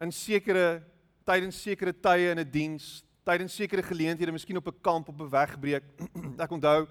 in 0.00 0.12
sekere 0.12 0.84
tydens 1.28 1.60
sekere 1.62 1.92
tye 1.92 2.30
in 2.32 2.40
'n 2.40 2.50
diens, 2.50 3.04
tydens 3.24 3.54
sekere 3.54 3.82
geleenthede, 3.82 4.32
miskien 4.32 4.56
op 4.56 4.68
'n 4.68 4.80
kamp 4.80 5.08
op 5.08 5.20
'n 5.20 5.30
wegbreek. 5.30 5.84
Ek 6.44 6.50
onthou 6.50 6.86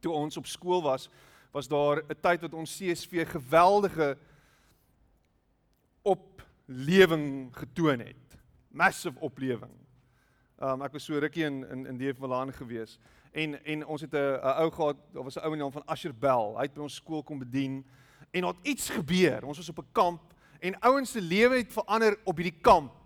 toe 0.00 0.12
ons 0.12 0.36
op 0.36 0.46
skool 0.46 0.82
was, 0.82 1.08
was 1.52 1.68
daar 1.68 2.02
'n 2.02 2.20
tyd 2.20 2.40
wat 2.40 2.54
ons 2.54 2.76
CSV 2.76 3.26
geweldige 3.26 4.18
oplewing 6.02 7.50
getoon 7.56 7.98
het. 7.98 8.38
Massive 8.68 9.20
oplewing. 9.20 9.72
Um 10.58 10.82
ek 10.82 10.92
was 10.92 11.04
so 11.04 11.18
rukkie 11.18 11.44
in 11.44 11.64
in 11.70 11.86
in 11.86 11.96
Deefmalaan 11.96 12.52
gewees 12.52 12.98
en 13.32 13.64
en 13.64 13.86
ons 13.86 14.00
het 14.00 14.12
'n 14.12 14.40
ou 14.42 14.70
gehad, 14.70 14.96
daar 15.12 15.24
was 15.24 15.36
'n 15.36 15.44
ou 15.44 15.52
in 15.52 15.58
naam 15.58 15.72
van 15.72 15.86
Asher 15.86 16.14
Bell. 16.14 16.54
Hy 16.56 16.62
het 16.62 16.74
by 16.74 16.80
ons 16.80 16.94
skool 16.94 17.22
kom 17.22 17.38
bedien 17.38 17.86
en 18.30 18.40
daar 18.40 18.54
het 18.54 18.66
iets 18.66 18.90
gebeur. 18.90 19.44
Ons 19.44 19.56
was 19.56 19.68
op 19.68 19.78
'n 19.78 19.92
kamp 19.92 20.34
en 20.60 20.80
ouens 20.80 21.10
se 21.10 21.20
lewe 21.20 21.56
het 21.56 21.72
verander 21.72 22.18
op 22.24 22.36
hierdie 22.36 22.60
kamp. 22.60 22.99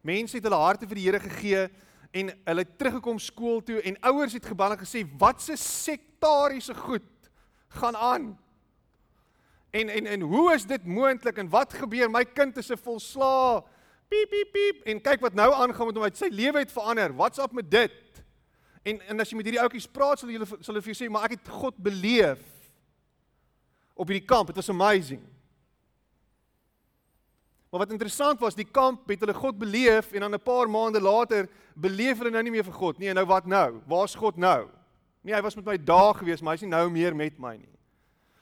Mense 0.00 0.36
het 0.36 0.44
hulle 0.44 0.60
harte 0.60 0.88
vir 0.88 0.98
die 0.98 1.06
Here 1.06 1.20
gegee 1.20 1.68
en 2.10 2.30
hulle 2.44 2.64
het 2.64 2.78
teruggekom 2.78 3.18
skool 3.22 3.60
toe 3.62 3.80
en 3.86 3.98
ouers 4.10 4.32
het 4.34 4.46
gebel 4.46 4.74
en 4.74 4.80
gesê 4.80 5.04
wat 5.18 5.42
se 5.42 5.56
sektariese 5.60 6.74
goed 6.74 7.06
gaan 7.80 7.96
aan. 7.96 8.30
En 9.70 9.88
en 9.88 10.06
en 10.06 10.20
hoe 10.20 10.54
is 10.54 10.66
dit 10.66 10.86
moontlik 10.86 11.38
en 11.38 11.48
wat 11.48 11.74
gebeur? 11.74 12.10
My 12.10 12.24
kind 12.24 12.56
is 12.56 12.70
'n 12.70 12.76
volslaa 12.76 13.62
piep 14.08 14.30
piep 14.30 14.52
piep 14.52 14.86
en 14.86 15.00
kyk 15.00 15.20
wat 15.20 15.34
nou 15.34 15.52
aangaan 15.52 15.86
met 15.86 15.96
hom. 15.96 16.04
Hy 16.04 16.10
sy 16.14 16.28
lewe 16.30 16.58
het 16.58 16.72
verander. 16.72 17.14
Wat's 17.14 17.38
op 17.38 17.52
met 17.52 17.70
dit? 17.70 18.24
En 18.82 19.00
en 19.00 19.20
as 19.20 19.30
jy 19.30 19.36
met 19.36 19.46
hierdie 19.46 19.62
ouetjies 19.62 19.86
praat, 19.86 20.18
sal 20.18 20.28
hulle 20.28 20.46
sal 20.46 20.74
hulle 20.74 20.82
vir 20.82 20.94
jou 20.94 21.06
sê, 21.06 21.10
"Maar 21.10 21.24
ek 21.24 21.30
het 21.30 21.48
God 21.48 21.76
beleef 21.76 22.40
op 23.94 24.08
hierdie 24.08 24.26
kamp. 24.26 24.48
It 24.48 24.56
was 24.56 24.68
amazing." 24.68 25.29
Maar 27.70 27.84
wat 27.84 27.90
interessant 27.90 28.40
was, 28.42 28.54
die 28.58 28.66
kamp 28.66 29.08
het 29.08 29.20
hulle 29.22 29.34
God 29.34 29.58
beleef 29.58 30.12
en 30.12 30.20
dan 30.20 30.34
'n 30.34 30.42
paar 30.42 30.70
maande 30.70 31.00
later 31.00 31.48
beleef 31.74 32.18
hulle 32.18 32.30
nou 32.30 32.42
nie 32.42 32.50
meer 32.50 32.64
vir 32.64 32.72
God 32.72 32.98
nie. 32.98 33.08
En 33.08 33.14
nou 33.14 33.26
wat 33.26 33.46
nou? 33.46 33.80
Waar's 33.86 34.14
God 34.14 34.36
nou? 34.36 34.68
Nee, 35.22 35.34
hy 35.34 35.40
was 35.40 35.54
met 35.54 35.64
my 35.64 35.76
daag 35.76 36.18
gewees, 36.18 36.40
maar 36.40 36.52
hy's 36.52 36.64
nie 36.64 36.70
nou 36.70 36.90
meer 36.90 37.16
met 37.16 37.38
my 37.38 37.56
nie. 37.56 37.78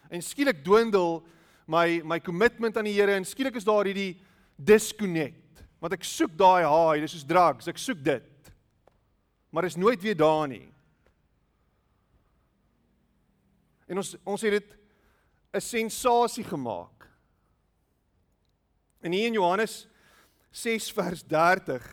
En 0.09 0.23
skielik 0.23 0.65
dwindel 0.65 1.23
my 1.67 2.01
my 2.05 2.21
kommitment 2.21 2.77
aan 2.77 2.85
die 2.85 2.95
Here 2.95 3.13
en 3.13 3.25
skielik 3.25 3.57
is 3.57 3.65
daar 3.65 3.85
hierdie 3.85 4.21
disconnect. 4.57 5.65
Want 5.79 5.93
ek 5.93 6.05
soek 6.05 6.35
daai 6.39 6.65
high, 6.65 7.01
dis 7.01 7.13
soos 7.13 7.27
drugs, 7.27 7.69
ek 7.69 7.79
soek 7.79 8.03
dit. 8.03 8.53
Maar 9.51 9.65
is 9.65 9.77
nooit 9.77 10.03
weer 10.03 10.17
daar 10.17 10.49
nie. 10.49 10.73
En 13.89 13.97
ons 13.97 14.17
ons 14.25 14.43
het 14.43 14.53
dit 14.53 14.77
'n 15.55 15.61
sensasie 15.61 16.45
gemaak. 16.45 16.98
En 19.01 19.13
hier 19.13 19.27
in 19.27 19.33
Johannes 19.33 19.87
6 20.51 20.91
vers 20.93 21.23
30 21.27 21.85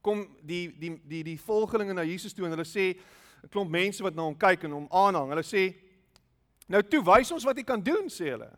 kom 0.00 0.24
die 0.46 0.70
die 0.78 0.92
die 1.06 1.22
die 1.26 1.40
volgelinge 1.40 1.94
na 1.94 2.04
Jesus 2.06 2.34
toe 2.34 2.46
en 2.46 2.54
hulle 2.54 2.66
sê 2.66 2.94
'n 3.42 3.48
klomp 3.50 3.70
mense 3.70 4.02
wat 4.02 4.14
na 4.14 4.22
hom 4.22 4.36
kyk 4.38 4.64
en 4.64 4.72
hom 4.72 4.88
aanhang. 4.90 5.30
Hulle 5.30 5.46
sê 5.46 5.74
nou 6.68 6.82
toe 6.82 7.02
wys 7.02 7.32
ons 7.32 7.44
wat 7.44 7.56
hy 7.56 7.62
kan 7.62 7.82
doen 7.82 8.08
sê 8.08 8.30
hulle. 8.34 8.50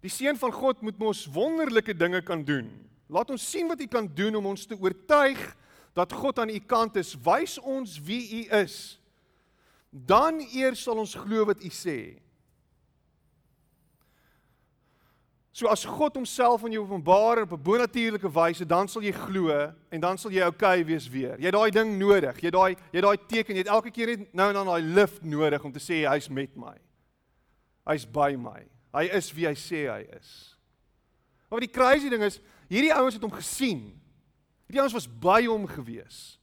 Die 0.00 0.10
seun 0.10 0.36
van 0.36 0.52
God 0.52 0.82
moet 0.82 0.98
mos 0.98 1.26
wonderlike 1.26 1.94
dinge 1.94 2.22
kan 2.22 2.44
doen. 2.44 2.68
Laat 3.08 3.30
ons 3.30 3.50
sien 3.50 3.68
wat 3.68 3.80
hy 3.80 3.86
kan 3.86 4.06
doen 4.06 4.36
om 4.36 4.46
ons 4.46 4.66
te 4.66 4.76
oortuig 4.76 5.40
dat 5.94 6.12
God 6.12 6.38
aan 6.38 6.50
u 6.50 6.58
kant 6.60 6.96
is. 6.96 7.16
Wys 7.24 7.58
ons 7.58 7.98
wie 7.98 8.44
u 8.44 8.54
is. 8.60 8.98
Dan 9.90 10.40
eers 10.52 10.82
sal 10.82 11.00
ons 11.00 11.14
glo 11.14 11.48
wat 11.48 11.64
u 11.64 11.70
sê. 11.72 12.20
So 15.52 15.66
as 15.66 15.84
God 15.84 16.14
homself 16.14 16.64
aan 16.64 16.72
jou 16.72 16.84
openbaar 16.84 17.42
op 17.42 17.52
'n 17.52 17.62
bonatuurlike 17.62 18.30
wyse, 18.30 18.66
dan 18.66 18.88
sal 18.88 19.02
jy 19.02 19.12
glo 19.12 19.72
en 19.90 20.00
dan 20.00 20.18
sal 20.18 20.30
jy 20.30 20.46
okay 20.46 20.84
wees 20.84 21.08
weer. 21.08 21.38
Jy 21.38 21.44
het 21.44 21.54
daai 21.54 21.70
ding 21.70 21.98
nodig. 21.98 22.40
Jy 22.40 22.44
het 22.46 22.54
daai 22.54 22.76
jy 22.92 22.98
het 23.00 23.02
daai 23.02 23.26
teken, 23.26 23.54
jy 23.54 23.58
het 23.58 23.66
elke 23.66 23.90
keer 23.90 24.06
net 24.06 24.34
nou 24.34 24.48
en 24.48 24.54
dan 24.54 24.66
daai 24.66 24.82
lift 24.82 25.22
nodig 25.22 25.64
om 25.64 25.72
te 25.72 25.80
sê 25.80 26.06
hy's 26.06 26.28
met 26.28 26.56
my. 26.56 26.76
Hy's 27.86 28.06
by 28.06 28.36
my. 28.36 28.68
Hy 28.92 29.04
is 29.16 29.32
wie 29.32 29.46
hy 29.46 29.54
sê 29.54 29.88
hy 29.88 30.06
is. 30.16 30.56
Maar 31.50 31.60
die 31.60 31.70
crazy 31.72 32.08
ding 32.08 32.22
is, 32.22 32.40
hierdie 32.68 32.94
ouens 32.94 33.14
het 33.14 33.22
hom 33.22 33.32
gesien. 33.32 34.00
Hierdie 34.68 34.80
ouens 34.80 34.92
was 34.92 35.08
by 35.08 35.46
hom 35.46 35.66
gewees. 35.66 36.38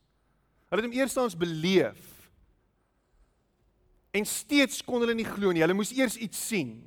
Hulle 0.69 0.81
het 0.81 0.89
hom 0.89 0.97
eerstens 0.97 1.37
beleef. 1.37 2.29
En 4.11 4.25
steeds 4.25 4.81
kon 4.83 5.03
hulle 5.03 5.13
nie 5.13 5.27
glo 5.27 5.51
nie. 5.51 5.61
Hulle 5.61 5.77
moes 5.77 5.93
eers 5.93 6.17
iets 6.17 6.39
sien. 6.47 6.79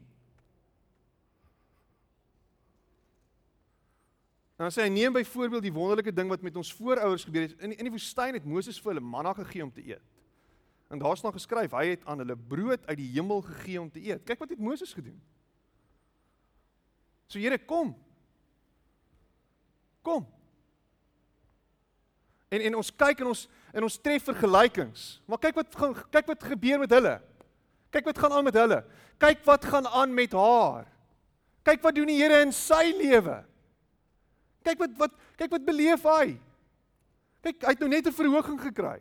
En 4.58 4.66
dan 4.66 4.74
sê 4.74 4.82
hy 4.82 4.90
neem 4.90 5.14
byvoorbeeld 5.14 5.68
die 5.68 5.72
wonderlike 5.72 6.10
ding 6.12 6.30
wat 6.32 6.42
met 6.42 6.56
ons 6.58 6.72
voorouers 6.74 7.24
gebeur 7.24 7.44
het. 7.46 7.60
In 7.62 7.76
in 7.76 7.86
die 7.86 7.94
woestyn 7.94 8.34
het 8.34 8.44
Moses 8.44 8.80
vir 8.82 8.90
hulle 8.90 9.04
manna 9.06 9.30
gegee 9.38 9.62
om 9.62 9.70
te 9.72 9.84
eet. 9.86 10.02
En 10.90 10.98
daar 10.98 11.16
staan 11.16 11.32
geskryf, 11.32 11.70
hy 11.76 11.84
het 11.92 12.04
aan 12.04 12.18
hulle 12.24 12.34
brood 12.36 12.86
uit 12.86 12.96
die 12.98 13.10
hemel 13.12 13.44
gegee 13.46 13.80
om 13.80 13.90
te 13.92 14.02
eet. 14.02 14.24
Kyk 14.26 14.42
wat 14.42 14.50
het 14.50 14.58
Moses 14.58 14.92
gedoen. 14.96 15.20
So 17.28 17.38
Here, 17.38 17.58
kom. 17.58 17.92
Kom. 20.02 20.26
En 22.48 22.64
en 22.64 22.78
ons 22.80 22.90
kyk 22.96 23.20
en 23.22 23.30
ons 23.30 23.42
en 23.76 23.84
ons 23.84 23.98
tref 24.00 24.24
vergelykings. 24.24 25.04
Maar 25.28 25.42
kyk 25.42 25.60
wat 25.60 25.76
gaan 25.76 25.94
kyk 26.10 26.32
wat 26.32 26.46
gebeur 26.50 26.82
met 26.82 26.94
hulle. 26.96 27.18
Kyk 27.94 28.08
wat 28.10 28.18
gaan 28.18 28.34
aan 28.40 28.48
met 28.48 28.58
hulle. 28.58 28.80
Kyk 29.22 29.44
wat 29.46 29.68
gaan 29.70 29.86
aan 29.86 30.14
met 30.16 30.34
haar. 30.34 30.88
Kyk 31.62 31.84
wat 31.84 31.94
doen 31.94 32.10
die 32.10 32.18
Here 32.18 32.40
in 32.42 32.52
sy 32.52 32.88
lewe. 32.96 33.44
Kyk 34.62 34.78
wat 34.78 34.96
wat 34.98 35.12
kyk 35.36 35.50
wat 35.50 35.64
beleef 35.64 36.02
hy. 36.02 36.38
Kyk, 37.42 37.62
hy 37.62 37.74
het 37.74 37.80
nou 37.80 37.88
net 37.88 38.06
'n 38.06 38.12
verhoging 38.12 38.60
gekry. 38.60 39.00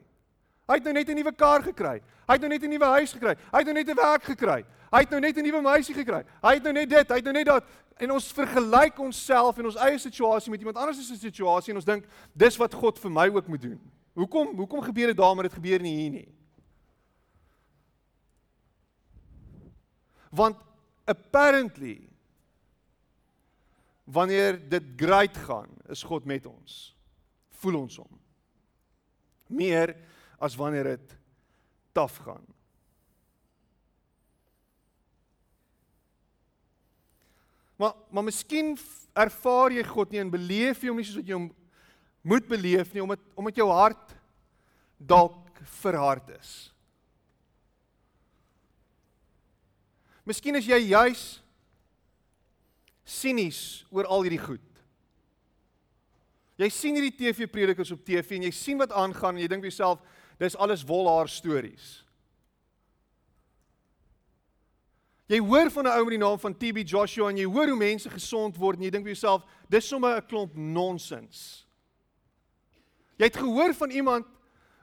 Hy 0.68 0.74
het 0.74 0.84
nou 0.84 0.94
net 0.94 1.10
'n 1.10 1.16
nuwe 1.16 1.32
kar 1.36 1.64
gekry. 1.64 2.02
Hy 2.28 2.34
het 2.34 2.42
nou 2.42 2.50
net 2.50 2.64
'n 2.64 2.70
nuwe 2.70 2.86
huis 2.86 3.12
gekry. 3.14 3.36
Hy 3.52 3.58
het 3.58 3.66
nou 3.66 3.74
net 3.74 3.90
'n 3.90 3.96
werk 3.96 4.24
gekry. 4.24 4.66
Hy 4.92 5.04
het 5.04 5.10
nou 5.10 5.20
net 5.20 5.38
'n 5.38 5.44
nuwe 5.44 5.62
meisie 5.62 5.96
gekry. 5.96 6.24
Hy 6.42 6.54
het 6.54 6.64
nou 6.64 6.74
net 6.74 6.90
dit, 6.90 7.10
hy 7.10 7.16
het 7.16 7.24
nou 7.24 7.34
net 7.34 7.46
dat 7.46 7.64
en 7.98 8.12
ons 8.12 8.32
vergelyk 8.32 9.00
onsself 9.00 9.58
en 9.58 9.66
ons 9.66 9.76
eie 9.76 9.98
situasie 9.98 10.52
met 10.52 10.60
iemand 10.60 10.78
anders 10.78 11.08
se 11.08 11.16
situasie 11.16 11.72
en 11.74 11.80
ons 11.80 11.86
dink 11.86 12.06
dis 12.34 12.58
wat 12.58 12.74
God 12.74 13.00
vir 13.00 13.12
my 13.12 13.28
ook 13.28 13.48
moet 13.48 13.62
doen. 13.62 13.80
Hoekom 14.14 14.56
hoekom 14.56 14.82
gebeur 14.82 15.08
dit 15.08 15.18
daar 15.18 15.36
maar 15.36 15.44
dit 15.44 15.54
gebeur 15.54 15.82
nie 15.82 15.96
hier 15.96 16.12
nie? 16.12 16.28
Want 20.30 20.58
apparently 21.06 22.10
wanneer 24.08 24.70
dit 24.70 24.84
great 24.96 25.38
gaan, 25.38 25.70
is 25.92 26.04
God 26.08 26.26
met 26.26 26.46
ons. 26.48 26.76
Voel 27.60 27.82
ons 27.82 27.98
hom. 28.00 28.20
Meer 29.48 29.96
as 30.40 30.56
wanneer 30.56 30.94
dit 30.96 31.16
taaf 31.96 32.20
gaan. 32.24 32.46
Maar 37.78 37.94
maar 38.10 38.26
miskien 38.26 38.74
ervaar 39.14 39.76
jy 39.76 39.84
God 39.86 40.14
nie 40.14 40.22
en 40.24 40.34
beleef 40.34 40.82
jy 40.82 40.90
hom 40.90 40.98
nie 40.98 41.06
soos 41.06 41.20
wat 41.20 41.30
jy 41.30 41.36
hom 41.38 41.52
moet 42.28 42.48
beleef 42.50 42.94
nie 42.94 43.04
omdat 43.04 43.22
omdat 43.38 43.60
jou 43.60 43.68
hart 43.70 44.16
dalk 44.98 45.62
verhard 45.82 46.32
is. 46.38 46.54
Miskien 50.28 50.58
is 50.60 50.68
jy 50.68 50.80
juis 50.90 51.26
sinies 53.08 53.86
oor 53.90 54.06
al 54.06 54.26
hierdie 54.28 54.42
goed. 54.42 54.64
Jy 56.58 56.68
sien 56.74 56.98
hierdie 56.98 57.16
TV-predikers 57.16 57.94
op 57.94 58.04
TV 58.06 58.40
en 58.40 58.48
jy 58.48 58.54
sien 58.56 58.82
wat 58.82 58.92
aangaan 58.92 59.38
en 59.38 59.44
jy 59.44 59.50
dink 59.52 59.64
vir 59.64 59.72
jouself 59.72 60.02
dis 60.42 60.58
alles 60.58 60.84
wolhaar 60.86 61.30
stories. 61.30 62.02
Jy 65.28 65.40
hoor 65.44 65.70
van 65.70 65.86
'n 65.86 65.98
ou 66.00 66.04
met 66.06 66.16
die 66.16 66.24
naam 66.24 66.40
van 66.40 66.56
TB 66.56 66.88
Joshua 66.88 67.30
en 67.30 67.38
jy 67.38 67.46
hoor 67.46 67.68
hoe 67.68 67.78
mense 67.78 68.10
gesond 68.10 68.58
word 68.58 68.78
en 68.78 68.84
jy 68.84 68.92
dink 68.92 69.04
vir 69.04 69.14
jouself 69.14 69.44
dis 69.70 69.88
sommer 69.88 70.16
'n 70.18 70.28
klomp 70.28 70.56
nonsens. 70.56 71.66
Jy 73.18 73.26
het 73.26 73.38
gehoor 73.38 73.74
van 73.74 73.90
iemand 73.92 74.26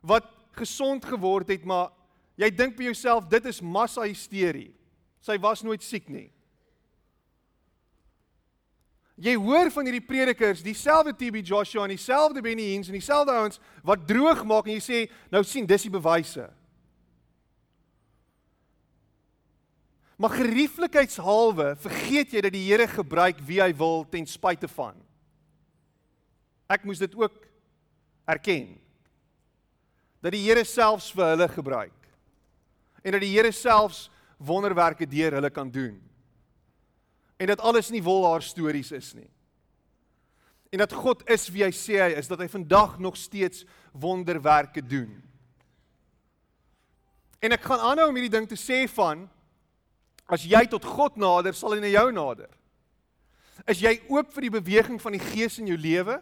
wat 0.03 0.27
gesond 0.53 1.05
geword 1.05 1.49
het, 1.49 1.65
maar 1.65 1.91
jy 2.37 2.51
dink 2.51 2.77
vir 2.77 2.85
jouself 2.85 3.29
dit 3.29 3.45
is 3.47 3.61
massa 3.61 4.03
hysterie. 4.03 4.75
Sy 5.21 5.39
was 5.39 5.63
nooit 5.63 5.83
siek 5.83 6.09
nie. 6.09 6.34
Jy 9.14 9.37
hoor 9.38 9.70
van 9.70 9.87
hierdie 9.87 10.03
predikers, 10.03 10.64
dieselfde 10.64 11.12
TB 11.14 11.44
Joshua 11.46 11.85
en 11.87 11.92
dieselfde 11.94 12.42
Benny 12.42 12.72
Hinn 12.72 12.83
en 12.88 12.96
dieselfde 12.96 13.35
ouens 13.37 13.61
wat 13.87 14.07
droog 14.09 14.42
maak 14.48 14.66
en 14.66 14.74
jy 14.74 14.83
sê 14.83 15.00
nou 15.31 15.44
sien 15.46 15.68
dis 15.70 15.87
die 15.87 15.92
bewyse. 15.94 16.48
Maar 20.18 20.35
gerieflikheidshalwe 20.38 21.74
vergeet 21.83 22.35
jy 22.35 22.42
dat 22.42 22.55
die 22.55 22.66
Here 22.66 22.87
gebruik 22.90 23.38
wie 23.46 23.61
hy 23.62 23.70
wil 23.79 24.05
ten 24.11 24.27
spyte 24.31 24.70
van. 24.70 24.98
Ek 26.70 26.87
moes 26.87 27.03
dit 27.03 27.14
ook 27.18 27.35
erken. 28.31 28.72
Dat 30.22 30.35
die 30.35 30.42
Here 30.46 30.62
selfs 30.66 31.11
vir 31.14 31.35
hulle 31.35 31.48
gebruik. 31.50 32.11
En 33.03 33.14
dat 33.14 33.22
die 33.22 33.35
Here 33.35 33.53
selfs 33.55 34.09
wonderwerke 34.38 35.07
deur 35.07 35.38
hulle 35.38 35.50
kan 35.55 35.70
doen. 35.70 35.98
En 37.45 37.51
dat 37.53 37.61
alles 37.61 37.91
nie 37.93 38.01
wolhaar 38.03 38.43
stories 38.43 38.89
is 38.97 39.13
nie. 39.13 39.29
En 40.73 40.81
dat 40.81 40.93
God 40.97 41.21
is 41.29 41.45
wie 41.53 41.61
hy 41.67 41.73
sê 41.77 41.99
hy 42.01 42.15
is, 42.17 42.29
dat 42.31 42.41
hy 42.41 42.49
vandag 42.49 42.97
nog 42.99 43.19
steeds 43.21 43.67
wonderwerke 43.93 44.81
doen. 44.81 45.11
En 47.45 47.53
ek 47.53 47.67
gaan 47.69 47.83
aanhou 47.85 48.09
om 48.09 48.17
hierdie 48.17 48.33
ding 48.33 48.49
te 48.49 48.57
sê 48.57 48.87
van 48.97 49.27
as 50.25 50.47
jy 50.49 50.63
tot 50.73 50.87
God 50.89 51.19
nader, 51.21 51.53
sal 51.53 51.77
hy 51.77 51.83
na 51.85 51.91
jou 51.93 52.07
nader. 52.17 52.49
Is 53.69 53.83
jy 53.85 53.93
oop 54.09 54.33
vir 54.33 54.47
die 54.47 54.55
beweging 54.55 54.97
van 55.03 55.13
die 55.13 55.21
Gees 55.27 55.61
in 55.61 55.69
jou 55.69 55.77
lewe? 55.77 56.17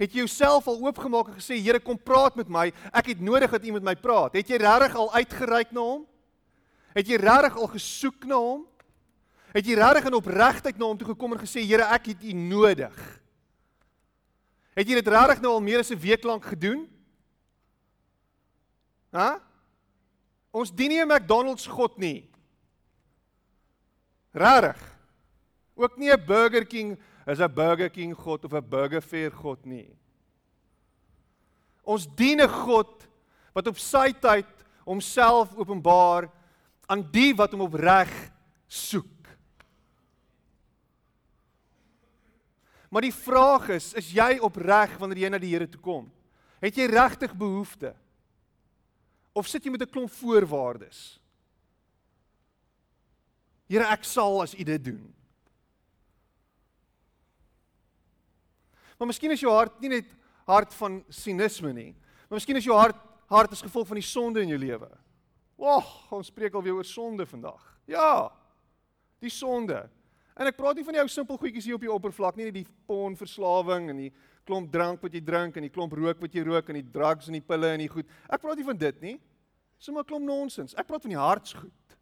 Het 0.00 0.16
jy 0.16 0.24
jouself 0.24 0.66
al 0.66 0.82
oopgemaak 0.82 1.30
en 1.30 1.38
gesê 1.38 1.60
Here 1.62 1.78
kom 1.78 1.94
praat 1.94 2.34
met 2.40 2.50
my, 2.50 2.66
ek 2.90 3.12
het 3.14 3.22
nodig 3.22 3.54
dat 3.54 3.70
U 3.70 3.76
met 3.78 3.86
my 3.86 3.94
praat. 3.94 4.34
Het 4.34 4.50
jy 4.50 4.58
regtig 4.64 4.98
al 4.98 5.14
uitgereik 5.14 5.70
na 5.76 5.86
hom? 5.92 6.02
Het 6.98 7.14
jy 7.14 7.22
regtig 7.22 7.62
al 7.62 7.70
gesoek 7.70 8.26
na 8.26 8.42
hom? 8.42 8.66
Het 9.52 9.66
jy 9.66 9.74
regtig 9.74 10.06
in 10.06 10.14
opregtheid 10.14 10.78
na 10.78 10.86
hom 10.86 10.98
toe 10.98 11.10
gekom 11.10 11.34
en 11.34 11.42
gesê 11.42 11.64
Here, 11.66 11.88
ek 11.90 12.12
het 12.12 12.22
U 12.22 12.32
nodig? 12.32 13.20
Het 14.78 14.88
jy 14.88 15.00
dit 15.00 15.12
regtig 15.12 15.42
nou 15.42 15.56
al 15.56 15.64
meer 15.64 15.82
as 15.82 15.90
'n 15.90 15.98
week 15.98 16.24
lank 16.24 16.44
gedoen? 16.44 16.88
Hæ? 19.10 19.40
Ons 20.50 20.70
dien 20.70 20.88
nie 20.88 21.00
'n 21.02 21.08
McDonald's 21.08 21.66
God 21.66 21.98
nie. 21.98 22.30
Regtig. 24.32 24.78
Ook 25.74 25.96
nie 25.96 26.10
'n 26.10 26.26
Burger 26.26 26.66
King 26.66 26.98
is 27.26 27.40
'n 27.40 27.54
Burger 27.54 27.90
King 27.90 28.14
God 28.14 28.44
of 28.44 28.52
'n 28.52 28.68
Burger 28.68 29.02
Fair 29.02 29.30
God 29.30 29.64
nie. 29.64 29.96
Ons 31.82 32.06
dien 32.06 32.40
'n 32.40 32.48
God 32.48 33.08
wat 33.52 33.66
op 33.66 33.78
sy 33.78 34.12
tyd 34.12 34.46
homself 34.84 35.54
openbaar 35.56 36.30
aan 36.86 37.02
die 37.10 37.34
wat 37.34 37.52
hom 37.52 37.60
opreg 37.60 38.10
soek. 38.66 39.19
Maar 42.90 43.06
die 43.06 43.14
vraag 43.14 43.68
is, 43.76 43.92
is 43.94 44.10
jy 44.10 44.40
opreg 44.42 44.96
wanneer 44.98 45.24
jy 45.24 45.30
na 45.30 45.38
die 45.38 45.52
Here 45.52 45.68
toe 45.70 45.80
kom? 45.80 46.08
Het 46.60 46.82
jy 46.82 46.88
regtig 46.90 47.32
behoeftes? 47.38 47.96
Of 49.32 49.46
sit 49.46 49.64
jy 49.64 49.70
met 49.70 49.82
'n 49.82 49.90
klomp 49.90 50.10
voorwaardes? 50.10 51.20
Here, 53.70 53.86
ek 53.86 54.04
sal 54.04 54.42
as 54.42 54.54
U 54.54 54.64
dit 54.64 54.84
doen. 54.84 55.14
Maar 58.98 59.06
miskien 59.06 59.30
is 59.30 59.40
jou 59.40 59.52
hart 59.54 59.80
nie 59.80 59.88
net 59.88 60.10
hart 60.44 60.74
van 60.74 61.04
sinisme 61.08 61.72
nie, 61.72 61.94
maar 62.28 62.36
miskien 62.36 62.56
is 62.56 62.64
jou 62.64 62.76
hart 62.76 62.98
hart 63.30 63.52
as 63.52 63.62
gevolg 63.62 63.86
van 63.86 64.00
die 64.00 64.04
sonde 64.04 64.42
in 64.42 64.48
jou 64.48 64.58
lewe. 64.58 64.90
Wag, 65.56 66.12
ons 66.12 66.26
spreek 66.26 66.54
alweer 66.54 66.74
oor 66.74 66.84
sonde 66.84 67.26
vandag. 67.26 67.62
Ja. 67.86 68.32
Die 69.22 69.30
sonde. 69.30 69.84
En 70.38 70.46
ek 70.46 70.56
praat 70.56 70.76
nie 70.76 70.84
van 70.84 70.96
die 70.96 71.02
ou 71.02 71.08
simpel 71.08 71.38
goedjies 71.40 71.66
hier 71.68 71.78
op 71.78 71.84
die 71.84 71.92
oppervlak 71.92 72.36
nie, 72.36 72.50
die 72.54 72.66
pornverslawing 72.86 73.90
en 73.90 74.04
die 74.06 74.12
klomp 74.46 74.70
drank 74.72 75.02
wat 75.02 75.14
jy 75.14 75.22
drink 75.24 75.56
en 75.56 75.66
die 75.66 75.72
klomp 75.72 75.92
rook 75.98 76.20
wat 76.22 76.34
jy 76.34 76.44
rook 76.46 76.70
en 76.70 76.80
die 76.80 76.90
drugs 76.94 77.28
en 77.28 77.36
die 77.36 77.44
pille 77.44 77.74
en 77.74 77.82
die 77.84 77.90
goed. 77.92 78.08
Ek 78.28 78.40
praat 78.40 78.56
nie 78.56 78.66
van 78.66 78.78
dit 78.78 79.02
nie. 79.02 79.20
Dis 79.78 79.88
'n 79.88 80.04
klomp 80.04 80.24
nonsens. 80.24 80.74
Ek 80.74 80.86
praat 80.86 81.02
van 81.02 81.10
die 81.10 81.18
hartsgoed. 81.18 81.96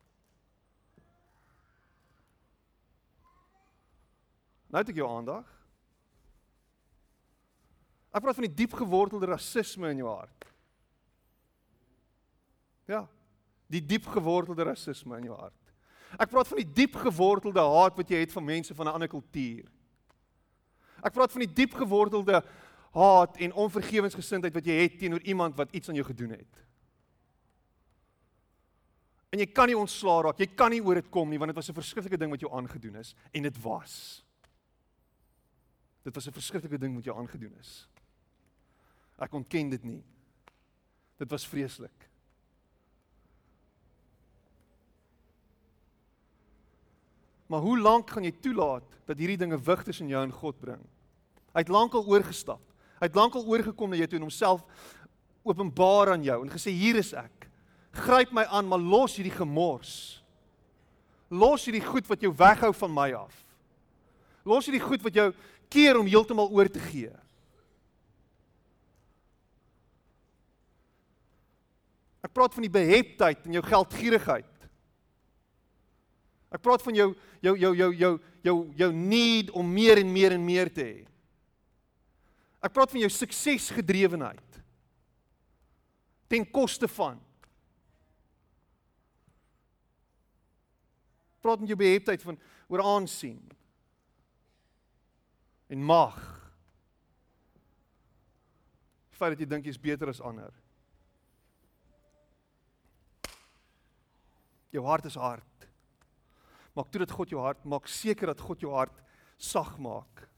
Nou 4.69 4.83
het 4.83 4.88
ek 4.88 5.01
jou 5.01 5.09
aandag. 5.09 5.47
Ek 8.12 8.25
praat 8.25 8.37
van 8.38 8.49
die 8.49 8.55
diep 8.55 8.75
gewortelde 8.77 9.27
rasisme 9.31 9.91
in 9.93 10.03
jou 10.03 10.09
hart. 10.11 10.45
Ja, 12.88 13.07
die 13.69 13.83
diep 13.85 14.07
gewortelde 14.09 14.64
rasisme 14.64 15.19
in 15.21 15.29
jou 15.29 15.37
hart. 15.37 15.58
Ek 16.16 16.31
praat 16.31 16.49
van 16.49 16.62
die 16.62 16.73
diep 16.73 16.94
gewortelde 16.97 17.61
haat 17.61 17.97
wat 17.97 18.09
jy 18.09 18.23
het 18.23 18.33
vir 18.33 18.42
mense 18.42 18.75
van 18.75 18.87
'n 18.87 18.94
ander 18.94 19.09
kultuur. 19.09 19.66
Ek 21.03 21.12
praat 21.12 21.33
van 21.33 21.40
die 21.40 21.53
diep 21.53 21.75
gewortelde 21.75 22.42
haat 22.92 23.37
en 23.37 23.53
onvergewensgesindheid 23.53 24.55
wat 24.55 24.66
jy 24.66 24.73
het 24.83 24.99
teenoor 24.99 25.21
iemand 25.21 25.57
wat 25.57 25.73
iets 25.73 25.88
aan 25.88 25.94
jou 25.94 26.07
gedoen 26.07 26.31
het. 26.31 26.64
En 29.29 29.38
jy 29.38 29.47
kan 29.53 29.68
nie 29.68 29.77
ontslaa 29.77 30.23
raak. 30.23 30.38
Jy 30.40 30.49
kan 30.57 30.73
nie 30.73 30.81
oor 30.81 30.94
dit 30.94 31.11
kom 31.12 31.29
nie 31.29 31.38
want 31.38 31.53
dit 31.53 31.57
was 31.57 31.68
'n 31.68 31.81
verskriklike 31.81 32.16
ding 32.16 32.31
wat 32.31 32.40
jou 32.40 32.53
aangedoen 32.53 32.97
is 32.97 33.14
en 33.33 33.42
dit 33.42 33.62
was. 33.62 34.25
Dit 36.03 36.14
was 36.14 36.27
'n 36.27 36.33
verskriklike 36.33 36.79
ding 36.79 36.94
wat 36.94 37.05
jou 37.05 37.16
aangedoen 37.16 37.55
is. 37.61 37.88
Ek 39.18 39.33
ontken 39.33 39.68
dit 39.68 39.85
nie. 39.85 40.03
Dit 41.18 41.31
was 41.31 41.47
vreeslik. 41.47 42.09
Maar 47.49 47.65
hoe 47.65 47.79
lank 47.81 48.11
gaan 48.13 48.27
jy 48.27 48.35
toelaat 48.45 48.85
dat 49.09 49.19
hierdie 49.19 49.41
dinge 49.41 49.57
wig 49.65 49.83
tussen 49.87 50.11
jou 50.11 50.21
en 50.23 50.33
God 50.33 50.59
bring? 50.61 50.81
Hy 51.57 51.65
het 51.65 51.73
lankal 51.73 52.05
oorgestap. 52.05 52.61
Hy 53.01 53.09
het 53.09 53.17
lankal 53.17 53.47
oorgekom 53.49 53.91
na 53.91 54.01
jou 54.01 54.09
toe 54.11 54.19
en 54.21 54.27
homself 54.27 54.65
openbaar 55.49 56.13
aan 56.13 56.27
jou 56.27 56.39
en 56.45 56.53
gesê 56.53 56.75
hier 56.75 56.99
is 57.01 57.15
ek. 57.17 57.49
Gryp 57.97 58.35
my 58.37 58.45
aan, 58.53 58.69
maar 58.69 58.83
los 58.83 59.17
hierdie 59.17 59.33
gemors. 59.33 60.21
Los 61.33 61.65
hierdie 61.67 61.85
goed 61.85 62.09
wat 62.11 62.21
jou 62.25 62.33
weghou 62.37 62.73
van 62.83 62.93
my 62.93 63.09
af. 63.17 63.33
Los 64.49 64.69
hierdie 64.69 64.85
goed 64.85 65.03
wat 65.07 65.17
jou 65.17 65.31
keer 65.73 65.99
om 66.01 66.09
heeltemal 66.09 66.53
oor 66.53 66.69
te 66.73 66.83
gee. 66.91 67.13
Ek 72.25 72.35
praat 72.35 72.55
van 72.57 72.67
die 72.67 72.73
beheptheid 72.73 73.45
en 73.47 73.57
jou 73.57 73.65
geldgierigheid. 73.65 74.48
Ek 76.49 76.63
praat 76.65 76.83
van 76.83 76.97
jou 76.97 77.13
jou 77.45 77.55
jou 77.59 77.75
jou 77.77 77.93
jou 77.95 78.15
jou 78.43 78.57
jou 78.77 78.93
need 78.93 79.51
om 79.51 79.73
meer 79.73 80.01
en 80.01 80.13
meer 80.13 80.33
en 80.33 80.45
meer 80.45 80.73
te 80.73 80.85
hê. 80.85 80.99
Ek 82.65 82.73
praat 82.75 82.91
van 82.91 83.05
jou 83.05 83.11
suksesgedrewenheid. 83.13 84.45
ten 86.29 86.45
koste 86.51 86.89
van. 86.89 87.17
Praat 91.41 91.63
met 91.63 91.71
jou 91.71 91.79
beheptheid 91.81 92.23
van 92.23 92.37
oor 92.69 92.83
aansien 92.85 93.41
en 95.73 95.85
mag. 95.85 96.19
Die 99.09 99.17
feit 99.17 99.33
dat 99.33 99.41
jy 99.41 99.49
dink 99.49 99.69
jy's 99.69 99.81
beter 99.81 100.13
as 100.13 100.21
ander. 100.21 100.53
Jou 104.75 104.85
hart 104.85 105.09
is 105.09 105.17
hard. 105.17 105.58
Maak 106.79 106.93
toe 106.95 107.03
dat 107.03 107.11
God 107.11 107.33
jou 107.35 107.43
hart 107.43 107.64
maak 107.67 107.88
seker 107.91 108.31
dat 108.31 108.41
God 108.41 108.61
jou 108.62 108.71
hart 108.71 108.95
sag 109.38 109.75
maak. 109.83 110.29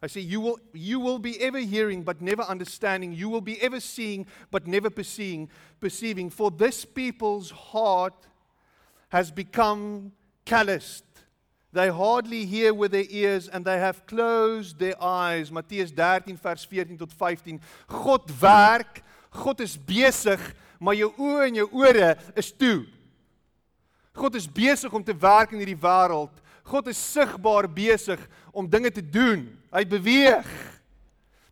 I 0.00 0.06
say 0.06 0.20
you 0.20 0.40
will 0.40 0.58
you 0.72 1.00
will 1.00 1.18
be 1.18 1.40
ever 1.42 1.58
hearing 1.58 2.04
but 2.04 2.22
never 2.22 2.42
understanding. 2.42 3.12
You 3.12 3.28
will 3.28 3.40
be 3.40 3.60
ever 3.60 3.80
seeing 3.80 4.26
but 4.52 4.66
never 4.66 4.90
perceiving 4.90 5.50
perceiving. 5.80 6.30
For 6.30 6.52
this 6.52 6.84
people's 6.84 7.50
heart 7.50 8.28
has 9.08 9.32
become 9.32 10.12
calloused. 10.44 11.04
They 11.72 11.88
hardly 11.88 12.46
hear 12.46 12.72
with 12.72 12.92
their 12.92 13.06
ears 13.10 13.48
and 13.48 13.64
they 13.64 13.78
have 13.78 14.06
closed 14.06 14.78
their 14.78 15.02
eyes. 15.02 15.50
Matteus 15.50 15.90
13 15.90 16.36
vers 16.36 16.64
14 16.64 16.96
tot 16.96 17.12
15 17.12 17.60
God 17.88 18.30
werk 18.40 19.02
God 19.30 19.60
is 19.60 19.76
besig 19.76 20.38
maar 20.78 20.94
jou 20.94 21.10
oë 21.18 21.48
en 21.48 21.58
jou 21.58 21.68
ore 21.82 22.14
is 22.38 22.52
toe 22.54 22.86
God 24.18 24.34
is 24.34 24.48
besig 24.50 24.92
om 24.92 25.04
te 25.04 25.14
werk 25.16 25.54
in 25.54 25.62
hierdie 25.62 25.78
wêreld. 25.78 26.34
God 26.68 26.90
is 26.90 27.00
sigbaar 27.00 27.68
besig 27.70 28.20
om 28.52 28.68
dinge 28.68 28.90
te 28.92 29.04
doen. 29.04 29.46
Hy 29.72 29.84
beweeg. 29.88 30.48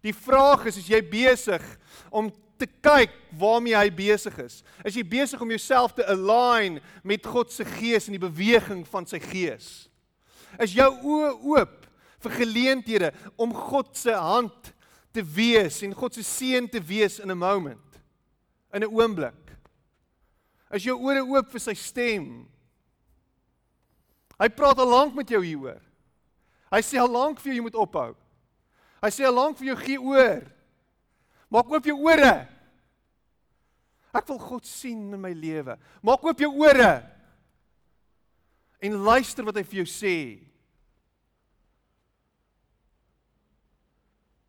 Die 0.04 0.14
vraag 0.14 0.66
is, 0.70 0.80
is 0.82 0.90
jy 0.90 1.00
besig 1.02 1.62
om 2.10 2.28
te 2.60 2.68
kyk 2.84 3.12
waarmee 3.36 3.76
hy 3.76 3.88
besig 3.92 4.36
is? 4.44 4.60
Is 4.86 4.96
jy 4.96 5.04
besig 5.06 5.40
om 5.42 5.50
jouself 5.52 5.96
te 5.96 6.06
align 6.08 6.78
met 7.04 7.26
God 7.26 7.52
se 7.52 7.66
gees 7.76 8.08
en 8.08 8.16
die 8.16 8.22
beweging 8.22 8.84
van 8.88 9.08
sy 9.08 9.20
gees? 9.22 9.88
Is 10.62 10.76
jou 10.76 10.88
oë 11.04 11.32
oop 11.52 11.82
vir 12.24 12.36
geleenthede 12.40 13.12
om 13.36 13.52
God 13.54 13.92
se 13.98 14.14
hand 14.14 14.72
te 15.16 15.24
wees 15.24 15.82
en 15.84 15.96
God 15.96 16.16
se 16.16 16.24
seën 16.26 16.68
te 16.70 16.80
wees 16.80 17.18
in 17.20 17.30
'n 17.30 17.38
moment? 17.38 18.00
In 18.72 18.82
'n 18.82 18.92
oomblik. 18.92 19.42
Is 20.72 20.84
jou 20.84 20.96
ore 20.98 21.22
oop 21.22 21.50
vir 21.50 21.60
sy 21.60 21.74
stem? 21.74 22.48
Hy 24.36 24.48
praat 24.52 24.80
al 24.82 24.90
lank 24.90 25.14
met 25.16 25.30
jou 25.32 25.40
hieroor. 25.44 25.80
Hy 26.72 26.82
sê 26.84 27.00
al 27.00 27.10
lank 27.12 27.40
vir 27.40 27.52
jou 27.52 27.58
jy 27.60 27.64
moet 27.64 27.78
ophou. 27.78 28.12
Hy 29.04 29.10
sê 29.14 29.24
al 29.28 29.36
lank 29.36 29.58
vir 29.58 29.70
jou 29.70 29.78
gee 29.80 30.02
oor. 30.02 30.44
Maak 31.52 31.70
oop 31.70 31.86
jou 31.86 31.96
ore. 32.08 32.34
Ek 34.16 34.26
wil 34.28 34.40
God 34.40 34.66
sien 34.66 35.12
in 35.14 35.20
my 35.20 35.32
lewe. 35.36 35.76
Maak 36.04 36.24
oop 36.26 36.40
jou 36.42 36.50
ore. 36.64 36.94
En 38.82 38.98
luister 39.06 39.46
wat 39.46 39.56
hy 39.60 39.64
vir 39.64 39.82
jou 39.82 39.88
sê. 39.88 40.16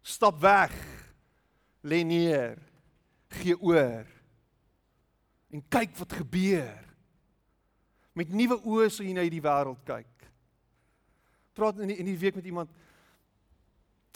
Stap 0.08 0.40
weg. 0.42 0.74
Lê 1.84 2.02
neer. 2.08 2.58
Gee 3.40 3.56
oor. 3.60 4.08
En 5.54 5.64
kyk 5.72 5.96
wat 6.00 6.18
gebeur. 6.18 6.87
Met 8.18 8.34
nuwe 8.34 8.58
oë 8.66 8.90
sal 8.90 9.06
jy 9.06 9.14
na 9.14 9.26
hierdie 9.26 9.44
wêreld 9.46 9.84
kyk. 9.86 10.30
Praat 11.58 11.82
in 11.82 11.92
die, 11.92 11.98
in 12.02 12.10
die 12.10 12.18
week 12.18 12.38
met 12.38 12.48
iemand 12.50 12.74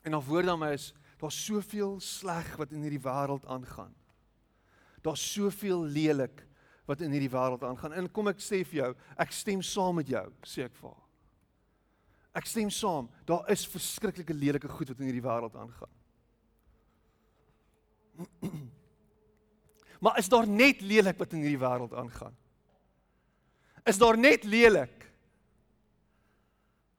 en 0.02 0.16
dan 0.16 0.24
voor 0.26 0.48
dan 0.48 0.58
my 0.58 0.72
is 0.74 0.88
daar's 1.22 1.38
soveel 1.38 2.00
sleg 2.02 2.56
wat 2.58 2.72
in 2.74 2.82
hierdie 2.82 3.04
wêreld 3.04 3.46
aangaan. 3.46 3.94
Daar's 5.06 5.22
soveel 5.22 5.84
lelik 5.86 6.42
wat 6.90 7.04
in 7.06 7.14
hierdie 7.14 7.30
wêreld 7.30 7.62
aangaan. 7.66 7.94
En 7.94 8.10
kom 8.10 8.32
ek 8.32 8.42
sê 8.42 8.64
vir 8.66 8.80
jou, 8.80 8.92
ek 9.22 9.34
stem 9.38 9.62
saam 9.66 10.00
met 10.02 10.10
jou, 10.10 10.26
sê 10.50 10.66
ek 10.66 10.74
vir 10.80 10.90
haar. 10.90 11.08
Ek 12.42 12.48
stem 12.50 12.70
saam. 12.74 13.10
Daar 13.28 13.46
is 13.54 13.68
verskriklike 13.70 14.34
lelike 14.34 14.70
goed 14.72 14.90
wat 14.94 15.02
in 15.02 15.10
hierdie 15.12 15.26
wêreld 15.26 15.58
aangaan. 15.62 15.98
Maar 20.02 20.18
is 20.18 20.32
daar 20.34 20.48
net 20.50 20.80
lelik 20.82 21.20
wat 21.22 21.34
in 21.38 21.44
hierdie 21.46 21.62
wêreld 21.62 21.94
aangaan? 21.94 22.34
Is 23.88 23.98
daar 23.98 24.18
net 24.18 24.44
lelik. 24.44 25.08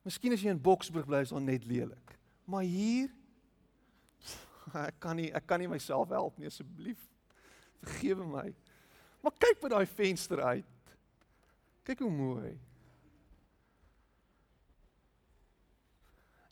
Miskien 0.03 0.35
as 0.35 0.43
jy 0.43 0.51
in 0.51 0.61
Boksburg 0.61 1.07
bly 1.07 1.23
is 1.23 1.31
daar 1.31 1.43
net 1.43 1.65
lelik. 1.67 2.17
Maar 2.49 2.65
hier 2.67 3.11
ek 4.73 4.95
kan 5.03 5.17
nie 5.19 5.29
ek 5.35 5.45
kan 5.47 5.61
nie 5.61 5.69
myself 5.69 6.11
help 6.11 6.37
nie 6.39 6.49
asseblief. 6.49 6.99
Vergewe 7.83 8.27
my. 8.27 8.47
Maar 9.23 9.35
kyk 9.39 9.61
by 9.61 9.71
daai 9.71 9.87
venster 9.87 10.41
uit. 10.43 10.93
Kyk 11.87 12.03
hoe 12.03 12.11
mooi. 12.11 12.53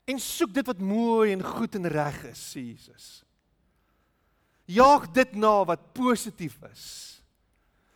En 0.08 0.18
soek 0.20 0.52
dit 0.54 0.66
wat 0.66 0.80
mooi 0.82 1.32
en 1.32 1.44
goed 1.44 1.76
en 1.78 1.88
reg 1.88 2.24
is, 2.32 2.42
Jesus. 2.52 3.06
Jaag 4.68 5.08
dit 5.14 5.34
na 5.38 5.62
wat 5.68 5.92
positief 5.94 6.56
is. 6.70 6.86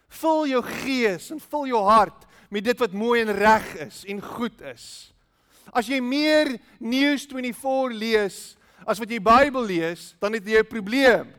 Vul 0.09 0.47
jou 0.47 0.63
gees 0.63 1.31
en 1.31 1.41
vul 1.41 1.67
jou 1.73 1.83
hart 1.85 2.27
met 2.51 2.65
dit 2.65 2.79
wat 2.79 2.93
mooi 2.93 3.21
en 3.21 3.33
reg 3.35 3.67
is 3.89 4.05
en 4.09 4.23
goed 4.23 4.61
is. 4.71 5.13
As 5.75 5.89
jy 5.91 5.99
meer 6.01 6.55
News 6.79 7.27
24 7.27 7.97
lees 7.97 8.39
as 8.87 9.01
wat 9.03 9.11
jy 9.11 9.19
Bybel 9.19 9.67
lees, 9.67 10.15
dan 10.23 10.33
het 10.33 10.47
jy 10.47 10.63
'n 10.63 10.71
probleem. 10.71 11.35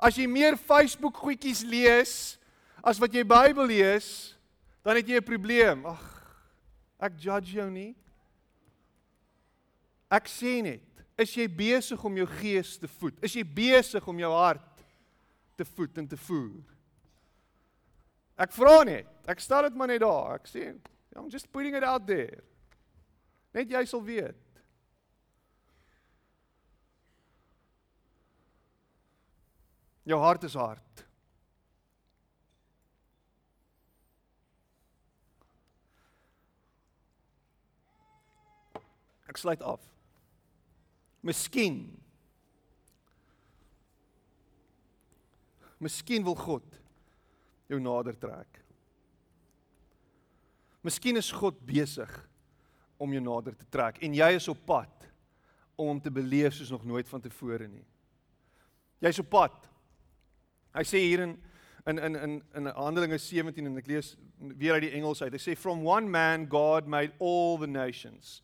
As 0.00 0.16
jy 0.16 0.26
meer 0.26 0.56
Facebook 0.56 1.16
goedjies 1.16 1.62
lees 1.62 2.38
as 2.82 2.98
wat 2.98 3.12
jy 3.12 3.22
Bybel 3.24 3.66
lees, 3.66 4.34
dan 4.82 4.96
het 4.96 5.06
jy 5.06 5.16
'n 5.16 5.24
probleem. 5.24 5.86
Ag, 5.86 6.34
ek 6.98 7.12
judge 7.18 7.52
jou 7.52 7.70
nie. 7.70 7.94
Ek 10.10 10.26
sê 10.26 10.62
net, 10.62 10.82
is 11.18 11.34
jy 11.34 11.46
besig 11.46 12.04
om 12.04 12.16
jou 12.16 12.26
gees 12.26 12.78
te 12.78 12.88
voed? 12.88 13.14
Is 13.22 13.34
jy 13.34 13.44
besig 13.44 14.06
om 14.08 14.18
jou 14.18 14.32
hart 14.32 14.84
te 15.56 15.64
voed 15.64 15.98
en 15.98 16.06
te 16.06 16.16
voer? 16.16 16.64
Ek 18.40 18.54
vra 18.56 18.80
net. 18.88 19.08
Ek 19.28 19.42
stel 19.42 19.68
dit 19.68 19.76
maar 19.76 19.90
net 19.90 20.00
daar. 20.00 20.38
Ek 20.40 20.48
sê, 20.48 20.70
I'm 21.16 21.28
just 21.28 21.50
putting 21.52 21.76
it 21.76 21.84
out 21.84 22.06
there. 22.08 22.40
Net 23.52 23.68
jy 23.68 23.84
sal 23.84 24.02
weet. 24.06 24.38
Jou 30.08 30.18
hart 30.22 30.46
is 30.48 30.56
hard. 30.56 31.04
Ek 39.28 39.38
sluit 39.38 39.60
af. 39.62 39.84
Miskien. 41.22 41.82
Miskien 45.78 46.24
wil 46.24 46.34
God 46.40 46.79
jou 47.70 47.78
nader 47.82 48.16
trek. 48.18 48.60
Miskien 50.86 51.20
is 51.20 51.30
God 51.32 51.58
besig 51.66 52.10
om 53.00 53.12
jou 53.12 53.22
nader 53.22 53.56
te 53.56 53.68
trek 53.72 54.00
en 54.04 54.16
jy 54.16 54.30
is 54.36 54.48
op 54.52 54.60
pad 54.68 55.06
om 55.80 55.94
hom 55.94 56.00
te 56.02 56.12
beleef 56.12 56.56
soos 56.56 56.72
nog 56.72 56.84
nooit 56.84 57.08
vantevore 57.08 57.68
nie. 57.68 57.84
Jy's 59.00 59.20
op 59.22 59.30
pad. 59.32 59.56
Hy 60.76 60.84
sê 60.84 61.00
hier 61.06 61.24
in 61.24 61.38
in 61.88 61.98
in 61.98 62.16
in 62.16 62.34
in 62.54 62.66
Handelinge 62.76 63.18
17 63.18 63.66
en 63.66 63.80
ek 63.80 63.88
lees 63.88 64.12
weer 64.38 64.76
uit 64.76 64.84
die 64.88 64.94
Engels 64.98 65.22
uit. 65.22 65.32
Hy 65.32 65.40
sê 65.40 65.56
from 65.56 65.86
one 65.86 66.08
man 66.08 66.46
God 66.50 66.86
made 66.86 67.16
all 67.18 67.56
the 67.58 67.70
nations 67.70 68.42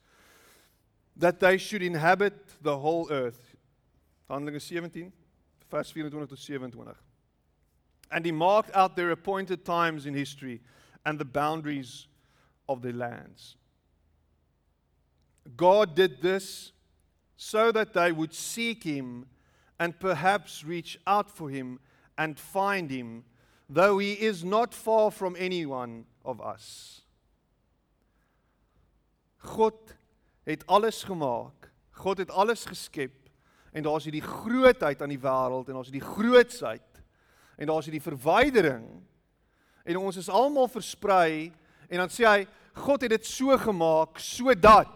that 1.16 1.40
they 1.40 1.58
should 1.58 1.82
inhabit 1.84 2.56
the 2.62 2.76
whole 2.76 3.10
earth. 3.12 3.56
Handelinge 4.28 4.60
17 4.60 5.12
vers 5.68 5.92
24 5.92 6.28
tot 6.28 6.38
27. 6.38 7.05
And 8.10 8.24
he 8.24 8.32
marked 8.32 8.74
out 8.74 8.96
their 8.96 9.10
appointed 9.10 9.64
times 9.64 10.06
in 10.06 10.14
history 10.14 10.60
and 11.04 11.18
the 11.18 11.24
boundaries 11.24 12.06
of 12.68 12.82
their 12.82 12.92
lands. 12.92 13.56
God 15.56 15.94
did 15.94 16.20
this 16.20 16.72
so 17.36 17.70
that 17.72 17.92
they 17.92 18.12
would 18.12 18.34
seek 18.34 18.82
him 18.82 19.26
and 19.78 19.98
perhaps 19.98 20.64
reach 20.64 20.98
out 21.06 21.30
for 21.30 21.50
him 21.50 21.78
and 22.16 22.38
find 22.38 22.90
him, 22.90 23.24
though 23.68 23.98
he 23.98 24.12
is 24.12 24.44
not 24.44 24.72
far 24.72 25.10
from 25.10 25.36
any 25.38 25.66
one 25.66 26.06
of 26.24 26.40
us. 26.40 27.02
God 29.38 29.74
het 30.46 30.66
alles 30.66 31.04
gemaak. 31.04 31.70
God 31.90 32.18
het 32.18 32.30
alles 32.30 32.64
geskep 32.64 33.12
en 33.72 33.84
daar's 33.84 34.06
hierdie 34.08 34.24
grootheid 34.24 35.02
aan 35.02 35.12
die 35.12 35.20
wêreld 35.20 35.68
en 35.68 35.78
daar's 35.78 35.90
hierdie 35.90 36.08
grootsheid 36.08 36.95
en 37.56 37.70
daar's 37.70 37.88
hierdie 37.88 38.04
verwydering. 38.04 38.84
En 39.86 39.98
ons 40.02 40.16
is 40.16 40.28
almal 40.28 40.68
versprei 40.68 41.52
en 41.88 42.02
dan 42.02 42.12
sê 42.12 42.26
hy 42.26 42.46
God 42.76 43.06
het 43.06 43.14
dit 43.16 43.28
so 43.28 43.56
gemaak 43.58 44.20
sodat 44.20 44.92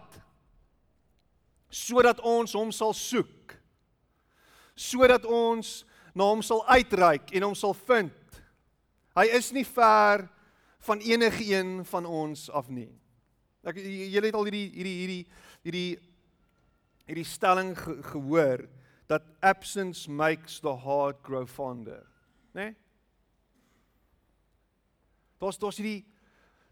sodat 1.71 2.19
ons 2.27 2.53
hom 2.53 2.73
sal 2.75 2.91
soek 2.93 3.55
sodat 4.75 5.25
ons 5.25 5.81
na 6.15 6.27
hom 6.27 6.41
sal 6.43 6.63
uitreik 6.67 7.31
en 7.35 7.45
hom 7.47 7.55
sal 7.55 7.75
vind. 7.87 8.13
Hy 9.15 9.27
is 9.37 9.51
nie 9.55 9.65
ver 9.67 10.25
van 10.87 11.03
enige 11.03 11.45
een 11.53 11.81
van 11.87 12.07
ons 12.07 12.47
af 12.49 12.69
nie. 12.71 12.89
Ek 13.67 13.77
julle 13.77 14.31
het 14.31 14.37
al 14.37 14.47
hierdie 14.49 14.67
hierdie 14.73 14.97
hierdie 15.01 15.23
hierdie 15.61 15.89
hierdie 17.11 17.27
stelling 17.27 17.73
ge, 17.77 17.97
gehoor 18.13 18.65
dat 19.11 19.25
absence 19.43 20.09
makes 20.09 20.61
the 20.63 20.73
heart 20.85 21.19
grow 21.27 21.45
fonder, 21.45 22.05
né? 22.53 22.63
Nee? 22.63 22.75
Daar's 25.41 25.57
daar's 25.57 25.79
hierdie 25.81 26.05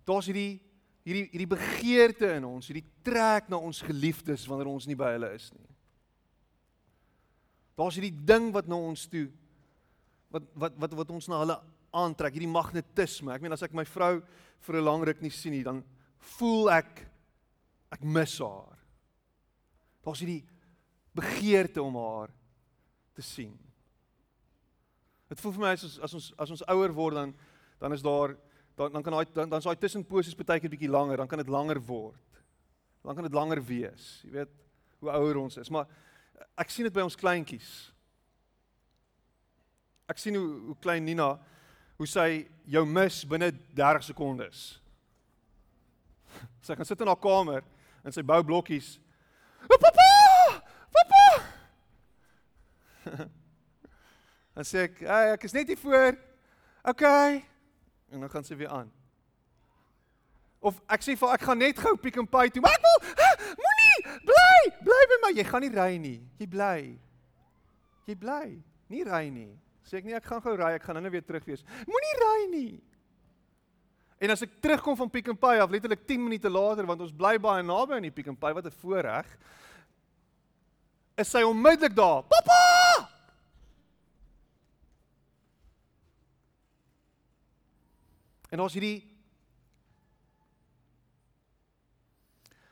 daar's 0.05 0.27
hierdie 0.29 0.59
hierdie 1.07 1.25
hierdie 1.31 1.49
begeerte 1.49 2.35
in 2.37 2.45
ons, 2.45 2.69
hierdie 2.69 2.85
trek 3.05 3.49
na 3.49 3.57
ons 3.57 3.81
geliefdes 3.81 4.45
wanneer 4.49 4.69
ons 4.69 4.85
nie 4.89 4.97
by 4.99 5.15
hulle 5.15 5.31
is 5.33 5.49
nie. 5.55 5.69
Daar's 7.79 7.97
hierdie 7.97 8.13
ding 8.13 8.51
wat 8.53 8.69
na 8.69 8.77
ons 8.77 9.07
toe 9.09 9.27
wat 10.29 10.45
wat 10.53 10.75
wat 10.83 10.97
wat 11.01 11.13
ons 11.15 11.29
na 11.31 11.41
hulle 11.41 11.57
aantrek, 11.89 12.35
hierdie 12.35 12.51
magnetisme. 12.51 13.33
Ek 13.33 13.41
meen 13.41 13.55
as 13.55 13.65
ek 13.65 13.73
my 13.73 13.85
vrou 13.89 14.19
vir 14.67 14.75
'n 14.75 14.85
lang 14.85 15.03
ruk 15.03 15.21
nie 15.21 15.33
sien 15.33 15.53
nie, 15.53 15.63
dan 15.63 15.83
voel 16.37 16.69
ek 16.69 17.07
ek 17.91 18.03
mis 18.03 18.37
haar. 18.39 18.77
Daar's 20.05 20.19
hierdie 20.21 20.45
begeerte 21.15 21.81
om 21.81 21.95
haar 21.95 22.29
te 23.15 23.21
sien. 23.21 23.57
Dit 25.29 25.41
voel 25.41 25.53
vir 25.55 25.61
my 25.61 25.73
as 25.75 25.85
ons 25.85 25.97
as 26.05 26.15
ons 26.17 26.29
as 26.45 26.53
ons 26.55 26.63
ouer 26.73 26.93
word 26.97 27.19
dan 27.19 27.33
dan 27.79 27.93
is 27.93 28.01
daar 28.05 28.33
dan 28.77 28.95
dan 28.95 29.03
kan 29.03 29.13
daai 29.13 29.27
dan 29.33 29.51
dan's 29.51 29.67
daai 29.67 29.77
tussenposes 29.77 30.35
baie 30.35 30.59
keer 30.59 30.71
bietjie 30.71 30.89
langer, 30.89 31.17
dan 31.17 31.27
kan 31.27 31.41
dit 31.41 31.51
langer 31.51 31.79
word. 31.85 32.41
Dan 33.03 33.15
kan 33.15 33.23
dit 33.23 33.33
langer 33.33 33.61
wees. 33.63 34.21
Jy 34.25 34.31
weet 34.31 34.51
hoe 34.99 35.11
ouer 35.11 35.37
ons 35.37 35.57
is, 35.57 35.69
maar 35.69 35.87
ek 36.59 36.71
sien 36.73 36.87
dit 36.87 36.93
by 36.93 37.05
ons 37.05 37.15
kleintjies. 37.19 37.69
Ek 40.09 40.17
sien 40.17 40.35
hoe 40.35 40.49
hoe 40.71 40.77
klein 40.81 41.05
Nina 41.05 41.37
hoe 41.99 42.07
sy 42.07 42.47
jou 42.71 42.85
mis 42.87 43.25
binne 43.27 43.51
30 43.75 44.09
sekondes. 44.09 44.79
Sy 46.63 46.75
gaan 46.75 46.87
sit 46.87 47.01
in 47.03 47.11
haar 47.11 47.19
kamer 47.19 47.65
en 48.03 48.15
sy 48.15 48.23
bou 48.23 48.39
blokkies. 48.47 48.95
O 49.67 49.77
papa! 49.77 50.07
En 54.59 54.65
sê 54.67 54.89
ek, 54.89 54.99
"Hey, 54.99 55.31
ek 55.31 55.43
is 55.43 55.53
net 55.55 55.67
hier 55.67 55.77
voor." 55.77 56.17
OK. 56.83 57.01
En 58.09 58.19
dan 58.19 58.29
gaan 58.29 58.43
sy 58.43 58.55
weer 58.55 58.67
aan. 58.67 58.91
Of 60.59 60.81
ek 60.91 61.01
sê 61.01 61.15
vir 61.17 61.33
ek 61.33 61.41
gaan 61.41 61.57
net 61.57 61.79
gou 61.79 61.95
Pick 61.95 62.17
n 62.19 62.27
Pay 62.27 62.49
toe. 62.49 62.61
Maar 62.61 62.75
ek 62.75 62.81
wil 62.83 62.99
moenie 63.63 64.19
bly, 64.27 64.59
bly 64.83 65.03
by 65.11 65.17
my. 65.21 65.31
Jy 65.37 65.45
gaan 65.47 65.61
nie 65.61 65.71
ry 65.71 65.97
nie. 65.97 66.19
Jy 66.37 66.47
bly. 66.47 66.99
Jy 68.05 68.15
bly. 68.15 68.63
Nie 68.89 69.03
ry 69.07 69.29
nie. 69.29 69.53
Sê 69.87 70.01
ek 70.01 70.09
nie 70.09 70.17
ek 70.17 70.27
gaan 70.27 70.41
gou 70.41 70.55
ry, 70.59 70.73
ek 70.75 70.83
gaan 70.83 70.99
nou 71.01 71.11
weer 71.11 71.23
terug 71.25 71.45
wees. 71.45 71.63
Moenie 71.87 72.17
ry 72.19 72.39
nie. 72.51 72.83
En 74.19 74.35
as 74.35 74.43
ek 74.43 74.59
terugkom 74.59 74.97
van 74.99 75.09
Pick 75.09 75.31
n 75.31 75.37
Pay 75.39 75.61
af, 75.63 75.71
letterlik 75.71 76.05
10 76.05 76.23
minute 76.23 76.49
later 76.51 76.85
want 76.85 77.01
ons 77.01 77.15
bly 77.15 77.37
baie 77.39 77.63
naby 77.63 77.95
aan 77.95 78.09
die 78.09 78.11
Pick 78.11 78.27
n 78.27 78.35
Pay, 78.35 78.53
wat 78.53 78.65
'n 78.65 78.75
voorreg. 78.81 79.25
Is 81.15 81.31
sy 81.31 81.43
onmiddellik 81.43 81.95
daar. 81.95 82.23
Pappa! 82.23 82.58
En 88.49 88.57
daar's 88.57 88.73
hierdie 88.73 89.05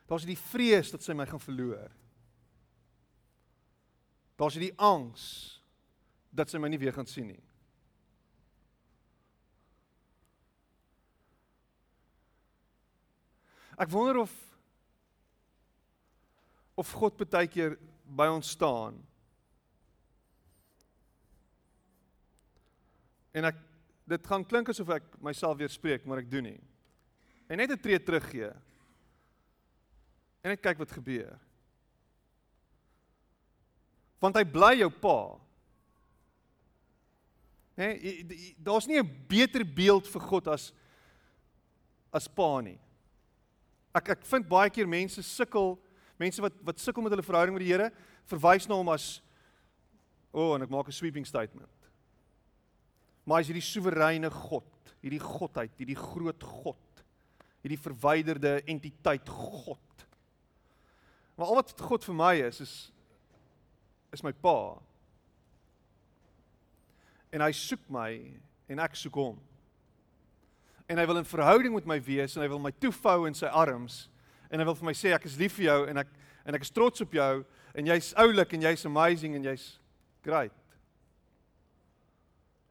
Daar's 0.07 0.23
hierdie 0.23 0.39
vrees 0.39 0.88
dat 0.93 1.03
sy 1.03 1.11
my 1.11 1.25
gaan 1.28 1.41
verloor. 1.43 1.91
Daar's 4.39 4.55
hierdie 4.55 4.78
angs 4.80 5.25
dat 6.32 6.47
sy 6.47 6.61
my 6.63 6.69
nie 6.71 6.80
weer 6.80 6.95
gaan 6.95 7.09
sien 7.09 7.28
nie. 7.28 7.41
Ek 13.78 13.91
wonder 13.91 14.23
of 14.23 14.34
of 16.78 16.93
God 16.93 17.17
baie 17.19 17.49
keer 17.49 17.75
by 18.05 18.30
ons 18.30 18.53
staan. 18.53 18.99
En 23.34 23.49
ek 23.49 23.66
dit 24.08 24.28
gaan 24.28 24.45
klink 24.47 24.70
asof 24.72 24.89
ek 24.95 25.08
myself 25.24 25.58
weer 25.60 25.72
spreek, 25.72 26.05
maar 26.08 26.22
ek 26.24 26.32
doen 26.32 26.47
nie. 26.53 26.62
En 27.47 27.60
net 27.60 27.72
'n 27.72 27.80
tree 27.80 27.99
teruggee. 27.99 28.51
En 30.43 30.51
net 30.51 30.62
kyk 30.62 30.78
wat 30.78 30.91
gebeur. 30.91 31.39
Want 34.20 34.36
hy 34.36 34.43
bly 34.43 34.78
jou 34.80 34.89
pa. 34.89 35.39
Hè, 37.78 37.93
nee, 37.93 38.55
daar's 38.58 38.88
nie 38.88 38.97
'n 38.99 39.26
beter 39.28 39.64
beeld 39.66 40.08
vir 40.08 40.22
God 40.22 40.47
as 40.47 40.74
as 42.12 42.28
pa 42.28 42.62
nie. 42.62 42.80
Ek 43.93 44.10
ek 44.10 44.26
vind 44.26 44.47
baie 44.47 44.70
keer 44.70 44.88
mense 44.88 45.22
sukkel, 45.22 45.78
mense 46.18 46.41
wat 46.41 46.53
wat 46.64 46.80
sukkel 46.80 47.03
met 47.03 47.12
hulle 47.12 47.24
verhouding 47.24 47.53
met 47.53 47.66
die 47.66 47.74
Here, 47.74 47.91
verwys 48.26 48.68
na 48.68 48.76
hom 48.76 48.89
as 48.89 49.22
o, 50.32 50.39
oh, 50.51 50.55
en 50.55 50.62
ek 50.62 50.70
maak 50.70 50.88
'n 50.88 50.91
sweeping 50.91 51.26
statement. 51.26 51.70
Maar 53.28 53.43
as 53.43 53.49
hierdie 53.51 53.65
soewereine 53.65 54.32
God, 54.32 54.93
hierdie 55.03 55.21
godheid, 55.21 55.73
hierdie 55.78 55.99
groot 55.99 56.43
God, 56.47 57.03
hierdie 57.61 57.80
verwyderde 57.82 58.61
entiteit 58.69 59.28
God. 59.28 60.05
Maar 61.36 61.51
al 61.51 61.59
wat 61.59 61.73
God 61.84 62.07
vir 62.07 62.17
my 62.17 62.34
is 62.47 62.61
is 62.63 62.75
is 64.15 64.23
my 64.23 64.32
pa. 64.32 64.78
En 67.36 67.43
hy 67.43 67.51
soek 67.53 67.84
my 67.91 68.09
en 68.71 68.80
ek 68.82 68.95
soek 68.97 69.19
hom 69.19 69.36
en 70.88 70.99
hy 70.99 71.05
wil 71.07 71.19
in 71.19 71.28
verhouding 71.28 71.73
met 71.75 71.88
my 71.88 71.97
wees 72.03 72.36
en 72.36 72.43
hy 72.43 72.47
wil 72.51 72.61
my 72.63 72.71
toefou 72.80 73.25
in 73.28 73.36
sy 73.36 73.49
arms 73.51 74.05
en 74.47 74.61
hy 74.61 74.67
wil 74.67 74.78
vir 74.80 74.88
my 74.88 74.95
sê 74.95 75.11
ek 75.15 75.28
is 75.28 75.36
lief 75.39 75.57
vir 75.59 75.67
jou 75.67 75.82
en 75.91 75.99
ek 76.03 76.13
en 76.47 76.55
ek 76.55 76.63
is 76.63 76.71
trots 76.71 77.03
op 77.03 77.15
jou 77.17 77.32
en 77.75 77.89
jy's 77.91 78.13
oulik 78.23 78.55
en 78.55 78.63
jy's 78.69 78.88
amazing 78.88 79.36
en 79.36 79.49
jy's 79.49 79.65
great. 80.23 80.55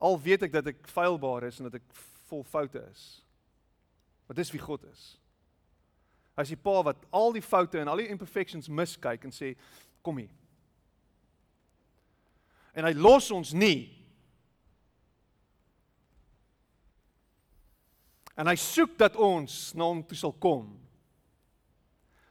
Al 0.06 0.18
weet 0.22 0.46
ek 0.46 0.54
dat 0.54 0.70
ek 0.70 0.86
feilbaar 0.90 1.48
is 1.48 1.58
en 1.58 1.68
dat 1.68 1.80
ek 1.80 1.86
vol 2.30 2.44
foute 2.46 2.82
is. 2.92 3.04
Maar 4.26 4.38
dis 4.38 4.52
wie 4.54 4.62
God 4.62 4.84
is. 4.92 5.04
Hy 6.36 6.44
is 6.44 6.52
die 6.52 6.60
pa 6.60 6.80
wat 6.86 7.04
al 7.16 7.32
die 7.34 7.44
foute 7.44 7.80
en 7.80 7.90
al 7.90 8.02
die 8.02 8.10
imperfections 8.12 8.68
miskyk 8.68 9.24
en 9.26 9.34
sê 9.34 9.54
kom 10.04 10.20
hier. 10.20 10.32
En 12.76 12.84
hy 12.86 12.92
los 12.98 13.30
ons 13.34 13.54
nie 13.56 13.96
En 18.36 18.50
hy 18.50 18.56
soek 18.60 18.98
dat 19.00 19.16
ons 19.16 19.52
na 19.76 19.88
hom 19.88 20.02
toe 20.04 20.18
sal 20.18 20.34
kom. 20.36 20.68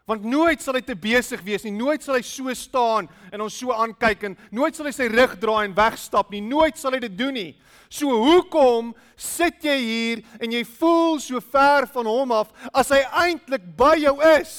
Want 0.06 0.26
nooit 0.28 0.62
sal 0.62 0.78
hy 0.78 0.84
te 0.86 0.94
besig 0.94 1.42
wees 1.42 1.64
nie, 1.66 1.74
nooit 1.74 2.04
sal 2.06 2.20
hy 2.20 2.22
so 2.26 2.54
staan 2.54 3.08
en 3.34 3.42
ons 3.42 3.56
so 3.58 3.74
aankyk 3.74 4.28
en 4.28 4.36
nooit 4.54 4.78
sal 4.78 4.86
hy 4.86 4.94
sy 4.94 5.08
rug 5.10 5.34
draai 5.42 5.64
en 5.66 5.74
wegstap 5.78 6.30
nie, 6.30 6.44
nooit 6.46 6.78
sal 6.78 6.94
hy 6.94 7.00
dit 7.08 7.16
doen 7.18 7.34
nie. 7.34 7.56
So 7.90 8.14
hoekom 8.14 8.92
sit 9.18 9.66
jy 9.66 9.78
hier 9.82 10.22
en 10.38 10.54
jy 10.54 10.62
voel 10.78 11.18
so 11.24 11.42
ver 11.42 11.90
van 11.90 12.10
hom 12.10 12.36
af 12.38 12.54
as 12.70 12.94
hy 12.94 13.02
eintlik 13.26 13.66
by 13.78 13.96
jou 14.04 14.14
is? 14.36 14.54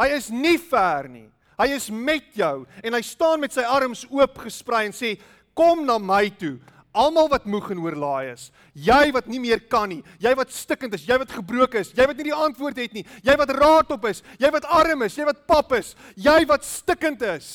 Hy 0.00 0.08
is 0.16 0.32
nie 0.34 0.58
ver 0.58 1.06
nie. 1.06 1.28
Hy 1.60 1.68
is 1.76 1.86
met 1.94 2.26
jou 2.34 2.64
en 2.82 2.98
hy 2.98 3.02
staan 3.06 3.42
met 3.44 3.54
sy 3.54 3.62
arms 3.62 4.02
oop 4.10 4.42
gesprei 4.42 4.88
en 4.88 4.96
sê 4.96 5.14
kom 5.54 5.86
na 5.86 6.00
my 6.02 6.24
toe. 6.40 6.56
Almal 6.92 7.30
wat 7.32 7.46
moeg 7.48 7.70
en 7.72 7.80
oorlaai 7.80 8.32
is, 8.34 8.50
jy 8.76 9.12
wat 9.16 9.26
nie 9.26 9.40
meer 9.40 9.62
kan 9.72 9.88
nie, 9.88 10.02
jy 10.20 10.34
wat 10.36 10.52
stikkend 10.52 10.92
is, 10.92 11.06
jy 11.08 11.16
wat 11.22 11.30
gebroken 11.32 11.80
is, 11.80 11.92
jy 11.96 12.04
wat 12.06 12.18
nie 12.18 12.26
die 12.28 12.36
antwoord 12.36 12.76
het 12.76 12.92
nie, 12.92 13.04
jy 13.24 13.36
wat 13.40 13.52
raadop 13.56 14.04
is, 14.10 14.20
jy 14.38 14.50
wat 14.52 14.66
arm 14.68 15.06
is, 15.06 15.16
jy 15.16 15.24
wat 15.24 15.46
pap 15.48 15.72
is, 15.78 15.94
jy 16.20 16.42
wat 16.50 16.66
stikkend 16.68 17.24
is. 17.32 17.48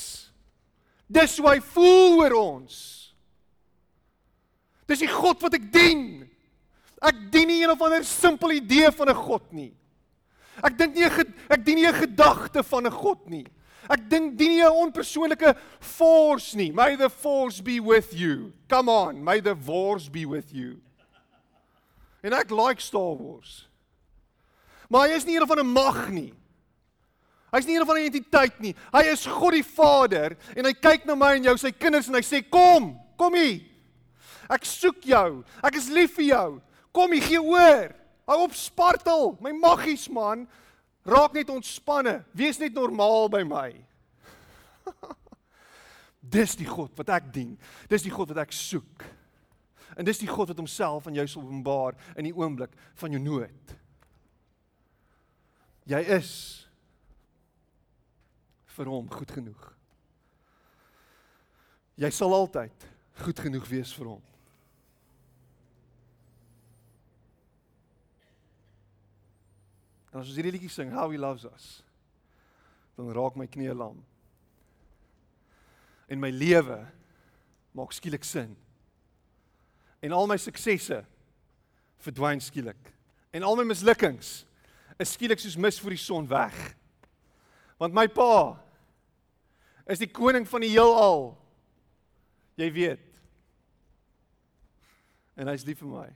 Dis 1.07 1.37
hoe 1.37 1.51
hy 1.51 1.59
voel 1.73 2.23
oor 2.23 2.37
ons. 2.39 2.79
Dis 4.87 5.03
die 5.03 5.11
God 5.11 5.43
wat 5.45 5.55
ek 5.59 5.69
dien. 5.71 6.25
Ek 7.03 7.27
dien 7.31 7.51
nie 7.51 7.61
een 7.61 7.73
of 7.75 7.83
ander 7.85 8.05
simpel 8.07 8.55
idee 8.57 8.89
van 8.91 9.09
'n 9.09 9.21
God 9.21 9.53
nie. 9.53 9.73
Ek 10.63 10.77
dink 10.77 10.95
nie 10.95 11.05
ek 11.05 11.63
dien 11.63 11.75
nie 11.75 11.87
'n 11.87 11.93
gedagte 11.93 12.63
van 12.63 12.87
'n 12.87 12.91
God 12.91 13.29
nie. 13.29 13.45
Ek 13.89 14.09
dink 14.09 14.37
die 14.37 14.49
nie 14.49 14.63
'n 14.63 14.71
onpersoonlike 14.71 15.55
force 15.79 16.55
nie. 16.55 16.71
May 16.71 16.95
the 16.95 17.09
force 17.09 17.61
be 17.61 17.79
with 17.79 18.13
you. 18.13 18.53
Come 18.67 18.89
on, 18.89 19.23
may 19.23 19.39
the 19.39 19.55
force 19.55 20.09
be 20.09 20.25
with 20.25 20.53
you. 20.53 20.81
En 22.23 22.33
ek 22.33 22.51
like 22.51 22.81
Star 22.81 23.15
Wars. 23.15 23.67
Maar 24.89 25.07
hy 25.07 25.15
is 25.15 25.25
nie 25.25 25.37
een 25.37 25.47
van 25.47 25.59
'n 25.59 25.67
mag 25.67 26.09
nie. 26.09 26.33
Hy's 27.51 27.65
nie 27.65 27.77
een 27.79 27.85
van 27.85 27.95
'n 27.95 28.11
entiteit 28.11 28.59
nie. 28.59 28.75
Hy 28.91 29.03
is 29.03 29.25
God 29.25 29.53
die 29.53 29.63
Vader 29.63 30.37
en 30.55 30.65
hy 30.65 30.73
kyk 30.73 31.05
na 31.05 31.15
my 31.15 31.35
en 31.35 31.43
jou 31.43 31.57
sy 31.57 31.71
kinders 31.71 32.07
en 32.07 32.13
hy 32.13 32.21
sê 32.21 32.49
kom, 32.49 32.99
kom 33.17 33.33
hier. 33.33 33.61
Ek 34.49 34.65
soek 34.65 35.03
jou. 35.03 35.43
Ek 35.63 35.75
is 35.75 35.89
lief 35.89 36.15
vir 36.15 36.25
jou. 36.25 36.61
Kom 36.91 37.11
hier, 37.11 37.21
gee 37.21 37.41
oor. 37.41 37.95
Hou 38.27 38.43
op 38.43 38.53
spartel, 38.53 39.37
my 39.41 39.51
maggies 39.51 40.09
man. 40.09 40.47
Raak 41.07 41.37
net 41.37 41.49
ontspanne. 41.49 42.19
Wees 42.35 42.59
net 42.59 42.75
normaal 42.75 43.29
by 43.31 43.43
my. 43.47 43.69
Dis 46.37 46.57
die 46.59 46.67
God 46.67 46.91
wat 46.99 47.13
ek 47.15 47.29
dien. 47.31 47.55
Dis 47.87 48.03
die 48.03 48.11
God 48.11 48.33
wat 48.33 48.43
ek 48.43 48.55
soek. 48.55 49.05
En 49.97 50.05
dis 50.05 50.19
die 50.21 50.29
God 50.29 50.51
wat 50.51 50.59
homself 50.59 51.07
aan 51.07 51.15
jou 51.17 51.25
sal 51.25 51.45
openbaar 51.47 51.95
in 52.19 52.27
die 52.27 52.35
oomblik 52.35 52.73
van 52.99 53.15
jou 53.15 53.21
nood. 53.23 53.71
Jy 55.89 56.01
is 56.19 56.31
vir 58.75 58.91
hom 58.91 59.07
goed 59.09 59.31
genoeg. 59.33 59.63
Jy 61.97 62.11
sal 62.13 62.35
altyd 62.35 62.85
goed 63.23 63.39
genoeg 63.41 63.65
wees 63.71 63.93
vir 63.97 64.11
hom. 64.11 64.25
En 70.17 70.23
as 70.23 70.31
ons 70.31 70.37
hierdie 70.39 70.55
liedjie 70.55 70.71
sing, 70.73 70.89
How 70.89 71.11
He 71.13 71.17
Loves 71.21 71.43
Us, 71.45 71.65
dan 72.97 73.11
raak 73.13 73.35
my 73.37 73.45
knie 73.45 73.69
lam. 73.69 73.99
En 76.09 76.17
my 76.17 76.31
lewe 76.33 76.79
maak 77.77 77.93
skielik 77.93 78.25
sin. 78.25 78.55
En 80.01 80.15
al 80.17 80.25
my 80.25 80.39
suksesse 80.41 81.03
verdwyn 82.01 82.41
skielik. 82.41 82.89
En 83.29 83.45
al 83.45 83.59
my 83.59 83.67
mislukkings 83.69 84.31
is 84.97 85.13
skielik 85.13 85.43
soos 85.43 85.59
mis 85.61 85.77
voor 85.83 85.93
die 85.93 86.01
son 86.01 86.25
weg. 86.31 86.57
Want 87.77 87.93
my 87.93 88.07
pa 88.09 88.57
is 89.85 90.01
die 90.01 90.09
koning 90.09 90.49
van 90.49 90.65
die 90.65 90.71
heelal. 90.73 91.29
Jy 92.57 92.71
weet. 92.73 93.21
En 95.37 95.53
hy's 95.53 95.67
lief 95.69 95.85
vir 95.85 95.93
my. 95.93 96.09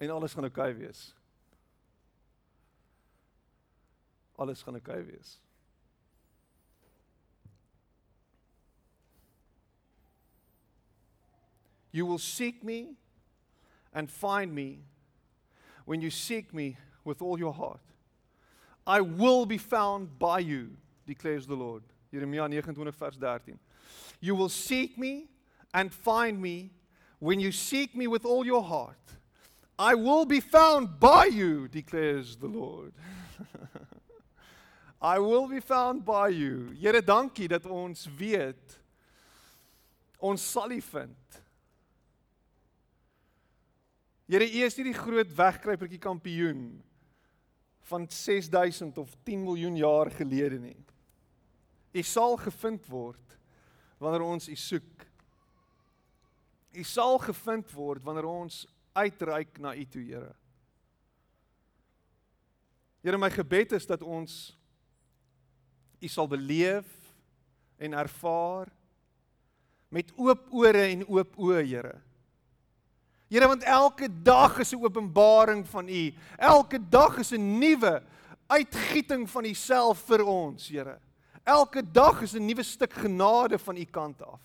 En 0.00 0.16
alles 0.16 0.32
gaan 0.32 0.48
oukei 0.48 0.72
okay 0.72 0.80
wees. 0.80 1.10
Alles 4.38 4.62
gaan 4.62 4.74
oukei 4.74 5.00
okay 5.00 5.12
wees. 5.12 5.38
You 11.92 12.04
will 12.04 12.18
seek 12.18 12.62
me 12.62 12.96
and 13.94 14.10
find 14.10 14.52
me 14.52 14.80
when 15.86 16.02
you 16.02 16.10
seek 16.10 16.52
me 16.52 16.76
with 17.04 17.22
all 17.22 17.38
your 17.38 17.54
heart. 17.54 17.80
I 18.86 19.00
will 19.00 19.46
be 19.46 19.58
found 19.58 20.18
by 20.18 20.40
you, 20.40 20.76
declares 21.06 21.46
the 21.46 21.54
Lord. 21.54 21.82
Jeremia 22.12 22.48
29 22.48 22.92
vers 22.92 23.16
13. 23.16 23.58
You 24.20 24.34
will 24.34 24.48
seek 24.48 24.98
me 24.98 25.28
and 25.72 25.92
find 25.92 26.40
me 26.40 26.70
when 27.18 27.40
you 27.40 27.50
seek 27.50 27.96
me 27.96 28.06
with 28.06 28.24
all 28.24 28.44
your 28.44 28.62
heart. 28.62 28.98
I 29.78 29.94
will 29.94 30.24
be 30.24 30.40
found 30.40 31.00
by 31.00 31.26
you, 31.26 31.68
declares 31.68 32.36
the 32.36 32.46
Lord. 32.46 32.92
I 35.00 35.18
will 35.18 35.46
be 35.48 35.60
found 35.60 36.04
by 36.04 36.28
you. 36.28 36.72
Here 36.80 37.02
dankie 37.02 37.48
dat 37.48 37.66
ons 37.68 38.06
weet 38.16 38.78
ons 40.18 40.40
sal 40.40 40.72
U 40.72 40.80
vind. 40.80 41.42
Here 44.26 44.46
U 44.46 44.64
is 44.64 44.76
nie 44.78 44.88
die 44.88 44.96
groot 44.96 45.30
wegkruipertjie 45.36 46.00
kampioen 46.02 46.64
van 47.86 48.08
6000 48.10 48.98
of 48.98 49.12
10 49.28 49.44
miljoen 49.44 49.76
jaar 49.78 50.10
gelede 50.10 50.58
nie. 50.58 50.78
U 51.92 52.02
sal 52.02 52.34
gevind 52.40 52.88
word 52.90 53.36
wanneer 54.02 54.24
ons 54.26 54.48
U 54.48 54.56
soek. 54.56 55.06
U 56.76 56.82
sal 56.84 57.20
gevind 57.22 57.70
word 57.76 58.02
wanneer 58.04 58.26
ons 58.28 58.64
uitreik 58.96 59.60
na 59.60 59.76
U 59.76 59.84
toe, 59.84 60.02
Here. 60.02 60.34
Here, 63.04 63.18
my 63.20 63.30
gebed 63.30 63.76
is 63.76 63.86
dat 63.86 64.02
ons 64.02 64.55
u 66.00 66.08
sal 66.08 66.28
beleef 66.28 66.86
en 67.76 67.92
ervaar 67.92 68.68
met 69.88 70.12
oop 70.16 70.48
ore 70.50 70.88
en 70.90 71.06
oop 71.08 71.38
oë, 71.38 71.62
Here. 71.64 71.94
Here, 73.30 73.48
want 73.48 73.62
elke 73.62 74.08
dag 74.22 74.58
is 74.58 74.72
'n 74.72 74.84
openbaring 74.84 75.66
van 75.66 75.88
u. 75.88 76.14
Elke 76.38 76.78
dag 76.78 77.18
is 77.18 77.32
'n 77.32 77.58
nuwe 77.58 78.02
uitgieting 78.46 79.30
van 79.30 79.44
u 79.44 79.54
self 79.54 79.98
vir 80.06 80.24
ons, 80.24 80.68
Here. 80.68 80.98
Elke 81.44 81.82
dag 81.82 82.22
is 82.22 82.34
'n 82.34 82.46
nuwe 82.46 82.62
stuk 82.62 82.92
genade 82.92 83.58
van 83.58 83.76
u 83.76 83.84
kant 83.84 84.22
af. 84.22 84.40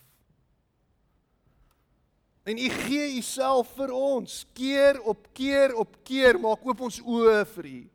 En 2.43 2.57
u 2.57 2.69
gee 2.69 3.17
u 3.17 3.21
self 3.21 3.67
vir 3.75 3.91
ons 3.91 4.45
keer 4.53 5.01
op 5.01 5.27
keer 5.33 5.75
op 5.75 5.97
keer 6.03 6.39
maak 6.39 6.65
oop 6.65 6.81
ons 6.81 7.01
oë 7.01 7.45
vir 7.45 7.65
u. 7.65 7.89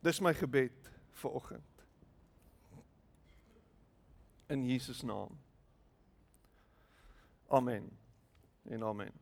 Dis 0.00 0.20
my 0.20 0.32
gebed 0.34 0.90
vir 1.20 1.30
oggend. 1.30 1.84
In 4.48 4.64
Jesus 4.66 5.02
naam. 5.02 5.38
Amen. 7.48 7.90
En 8.62 8.82
amen. 8.82 9.12